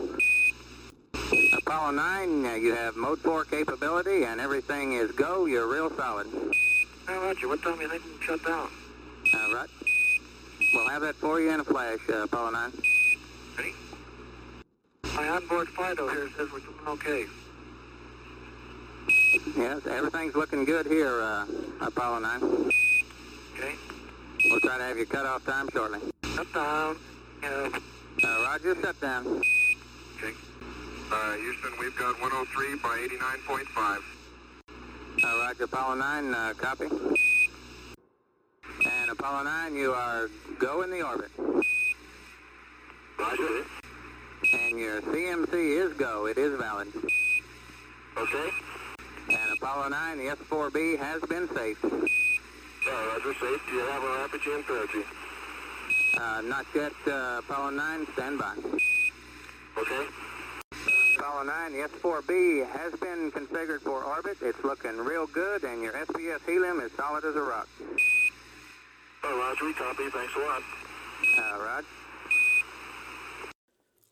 Apollo 1.58 1.92
9, 1.92 2.46
uh, 2.46 2.54
you 2.54 2.76
have 2.76 2.96
mode 2.96 3.20
4 3.20 3.46
capability 3.46 4.26
and 4.26 4.40
everything 4.40 4.94
is 4.94 5.12
go. 5.14 5.46
You're 5.46 5.68
real 5.68 5.90
solid. 5.96 6.28
Hey, 7.08 7.18
Roger, 7.18 7.48
what 7.48 7.64
time 7.64 7.76
do 7.76 7.82
you 7.82 7.90
think 7.90 8.04
we 8.04 8.26
shut 8.26 8.46
down? 8.46 8.70
Uh, 9.34 9.54
right. 9.56 9.70
We'll 10.74 10.90
have 10.90 11.02
that 11.02 11.16
for 11.16 11.40
you 11.40 11.52
in 11.52 11.60
a 11.60 11.64
flash, 11.64 12.00
uh, 12.10 12.24
Apollo 12.24 12.52
9. 12.52 12.72
Ready? 13.58 13.74
My 15.16 15.30
onboard 15.30 15.70
FIDO 15.70 16.08
here 16.08 16.30
says 16.38 16.52
we're 16.52 16.60
doing 16.60 16.76
okay. 16.88 17.26
Yes, 19.58 19.88
everything's 19.88 20.36
looking 20.36 20.66
good 20.66 20.86
here, 20.86 21.22
uh, 21.22 21.46
Apollo 21.82 22.20
9. 22.20 22.44
Okay. 23.56 23.76
We'll 24.50 24.60
try 24.60 24.78
to 24.78 24.84
have 24.84 24.98
your 24.98 25.06
cutoff 25.08 25.46
time 25.46 25.70
shortly. 25.74 26.00
Shut 26.36 26.54
down. 26.54 26.98
Yeah. 27.42 27.70
Uh, 28.24 28.44
Roger, 28.44 28.76
shut 28.82 29.00
down. 29.02 29.26
Okay. 29.28 30.34
Uh, 31.12 31.34
Houston, 31.34 31.72
we've 31.80 31.96
got 31.98 32.20
103 32.22 32.76
by 32.78 33.08
89.5. 33.08 34.02
Uh, 35.24 35.38
Roger, 35.40 35.64
Apollo 35.64 35.96
9, 35.96 36.34
uh, 36.34 36.54
copy. 36.58 36.86
And 38.86 39.12
Apollo 39.12 39.44
9, 39.44 39.76
you 39.76 39.94
are 39.94 40.30
go 40.60 40.82
in 40.84 40.92
the 40.92 41.02
orbit. 41.02 41.32
Roger. 43.18 43.66
And 44.54 44.78
your 44.78 45.02
CMC 45.02 45.54
is 45.54 45.94
go. 45.98 46.28
It 46.28 46.38
is 46.38 46.58
valid. 46.60 46.88
Okay. 48.18 48.50
And 49.30 49.58
Apollo 49.58 49.90
9, 49.90 50.18
the 50.20 50.36
S4B 50.36 51.00
has 51.00 51.22
been 51.24 51.50
safe. 51.56 51.84
Uh, 52.88 52.92
Roger, 53.08 53.34
safe. 53.40 53.62
Do 53.68 53.74
you 53.74 53.80
have 53.80 54.04
our 54.04 54.24
apogee 54.26 54.54
and 54.54 54.64
perigee? 54.66 55.04
Uh, 56.18 56.42
not 56.42 56.66
yet, 56.76 56.94
uh, 57.08 57.40
Apollo 57.40 57.72
9, 57.72 58.08
stand 58.14 58.40
by. 58.40 58.56
Okay. 59.78 60.06
Apollo 61.18 61.44
9, 61.44 61.72
the 61.74 61.88
S4B 61.90 62.68
has 62.70 62.94
been 62.94 63.32
configured 63.32 63.82
for 63.82 64.04
orbit. 64.04 64.38
It's 64.42 64.64
looking 64.64 64.98
real 64.98 65.28
good, 65.28 65.64
and 65.64 65.82
your 65.82 65.94
SPS 65.94 66.42
helium 66.46 66.80
is 66.80 66.92
solid 66.94 67.26
as 67.26 67.36
a 67.36 67.42
rock. 67.42 67.68
Oh, 69.24 69.40
Roger, 69.40 69.66
we 69.66 69.74
copy. 69.74 70.10
Thanks 70.10 70.34
a 70.36 70.40
lot. 70.40 70.62
Uh, 71.38 71.64
Rod? 71.64 71.86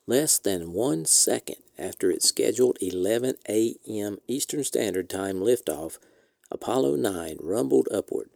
Less 0.07 0.39
than 0.39 0.73
one 0.73 1.05
second 1.05 1.57
after 1.77 2.12
its 2.12 2.27
scheduled 2.27 2.77
11 2.81 3.36
a.m. 3.47 4.17
Eastern 4.27 4.63
Standard 4.63 5.09
Time 5.09 5.38
liftoff, 5.38 5.99
Apollo 6.51 6.95
9 6.97 7.38
rumbled 7.39 7.88
upward. 7.93 8.29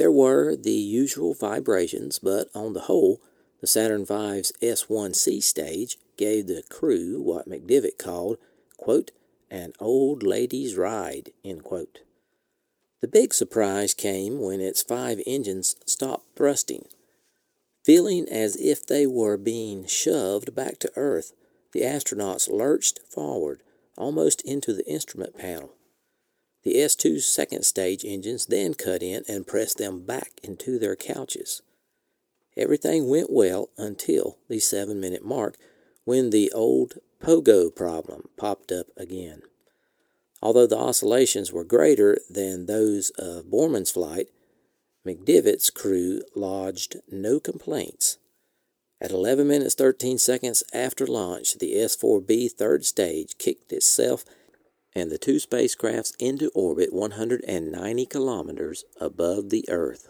There 0.00 0.10
were 0.10 0.56
the 0.56 0.72
usual 0.72 1.34
vibrations, 1.34 2.18
but 2.18 2.48
on 2.54 2.72
the 2.72 2.88
whole, 2.88 3.20
the 3.60 3.66
Saturn 3.66 4.06
V's 4.06 4.50
S1C 4.62 5.42
stage 5.42 5.98
gave 6.16 6.46
the 6.46 6.62
crew 6.70 7.20
what 7.20 7.46
McDivitt 7.46 7.98
called, 7.98 8.38
quote, 8.78 9.10
an 9.50 9.74
old 9.78 10.22
lady's 10.22 10.74
ride. 10.74 11.32
The 11.44 13.08
big 13.12 13.34
surprise 13.34 13.92
came 13.92 14.40
when 14.40 14.62
its 14.62 14.82
five 14.82 15.20
engines 15.26 15.76
stopped 15.84 16.34
thrusting. 16.34 16.86
Feeling 17.84 18.26
as 18.26 18.56
if 18.56 18.86
they 18.86 19.06
were 19.06 19.36
being 19.36 19.84
shoved 19.84 20.54
back 20.54 20.78
to 20.78 20.92
Earth, 20.96 21.34
the 21.72 21.82
astronauts 21.82 22.50
lurched 22.50 23.00
forward, 23.06 23.62
almost 23.98 24.40
into 24.46 24.72
the 24.72 24.90
instrument 24.90 25.36
panel. 25.36 25.74
The 26.62 26.74
S2's 26.74 27.26
second 27.26 27.64
stage 27.64 28.04
engines 28.04 28.46
then 28.46 28.74
cut 28.74 29.02
in 29.02 29.24
and 29.28 29.46
pressed 29.46 29.78
them 29.78 30.04
back 30.04 30.32
into 30.42 30.78
their 30.78 30.96
couches. 30.96 31.62
Everything 32.56 33.08
went 33.08 33.30
well 33.30 33.70
until 33.78 34.38
the 34.48 34.58
seven 34.58 35.00
minute 35.00 35.24
mark 35.24 35.56
when 36.04 36.30
the 36.30 36.52
old 36.52 36.94
pogo 37.22 37.74
problem 37.74 38.28
popped 38.36 38.72
up 38.72 38.86
again. 38.96 39.42
Although 40.42 40.66
the 40.66 40.78
oscillations 40.78 41.52
were 41.52 41.64
greater 41.64 42.18
than 42.28 42.66
those 42.66 43.10
of 43.10 43.46
Borman's 43.50 43.90
flight, 43.90 44.28
McDivitt's 45.06 45.70
crew 45.70 46.22
lodged 46.34 46.96
no 47.10 47.40
complaints. 47.40 48.18
At 49.00 49.12
11 49.12 49.48
minutes 49.48 49.74
13 49.74 50.18
seconds 50.18 50.62
after 50.74 51.06
launch, 51.06 51.58
the 51.58 51.78
S 51.78 51.96
4B 51.96 52.52
third 52.52 52.84
stage 52.84 53.38
kicked 53.38 53.72
itself 53.72 54.24
and 54.94 55.10
the 55.10 55.18
two 55.18 55.36
spacecrafts 55.36 56.14
into 56.18 56.50
orbit 56.54 56.92
190 56.92 58.06
kilometers 58.06 58.84
above 59.00 59.50
the 59.50 59.64
Earth. 59.68 60.08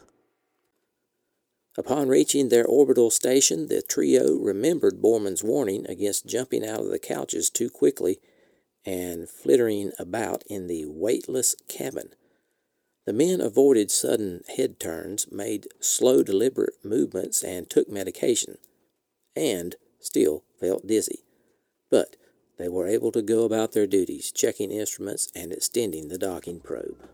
Upon 1.77 2.09
reaching 2.09 2.49
their 2.49 2.67
orbital 2.67 3.11
station, 3.11 3.69
the 3.69 3.83
trio 3.83 4.35
remembered 4.37 5.01
Borman's 5.01 5.45
warning 5.45 5.87
against 5.89 6.27
jumping 6.27 6.67
out 6.67 6.81
of 6.81 6.91
the 6.91 6.99
couches 6.99 7.49
too 7.49 7.71
quickly 7.71 8.19
and 8.85 9.29
flittering 9.29 9.93
about 9.99 10.43
in 10.49 10.67
the 10.67 10.87
weightless 10.87 11.55
cabin. 11.69 12.11
The 13.07 13.13
men 13.13 13.41
avoided 13.41 13.91
sudden 13.91 14.43
head 14.57 14.79
turns, 14.79 15.31
made 15.31 15.69
slow, 15.81 16.23
deliberate 16.23 16.75
movements, 16.85 17.43
and 17.43 17.69
took 17.69 17.89
medication, 17.89 18.59
and 19.37 19.77
still 20.01 20.45
felt 20.59 20.87
dizzy. 20.87 21.21
But 21.91 22.17
they 22.61 22.69
were 22.69 22.87
able 22.87 23.11
to 23.13 23.23
go 23.23 23.45
about 23.45 23.73
their 23.73 23.87
duties, 23.87 24.31
checking 24.31 24.71
instruments 24.71 25.33
and 25.35 25.53
extending 25.53 26.09
the 26.09 26.19
docking 26.19 26.61
probe. 26.61 27.09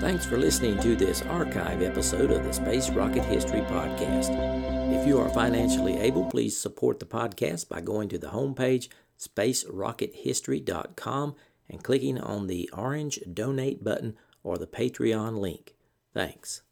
Thanks 0.00 0.24
for 0.24 0.38
listening 0.38 0.78
to 0.80 0.96
this 0.96 1.22
archive 1.22 1.82
episode 1.82 2.30
of 2.30 2.42
the 2.44 2.52
Space 2.52 2.90
Rocket 2.90 3.24
History 3.24 3.60
Podcast. 3.60 4.57
If 4.90 5.06
you 5.06 5.20
are 5.20 5.28
financially 5.28 5.98
able, 5.98 6.24
please 6.24 6.56
support 6.56 6.98
the 6.98 7.06
podcast 7.06 7.68
by 7.68 7.80
going 7.80 8.08
to 8.08 8.18
the 8.18 8.28
homepage, 8.28 8.88
spacerockethistory.com, 9.18 11.34
and 11.68 11.84
clicking 11.84 12.18
on 12.18 12.46
the 12.46 12.70
orange 12.72 13.20
donate 13.32 13.84
button 13.84 14.16
or 14.42 14.56
the 14.56 14.66
Patreon 14.66 15.38
link. 15.38 15.74
Thanks. 16.14 16.62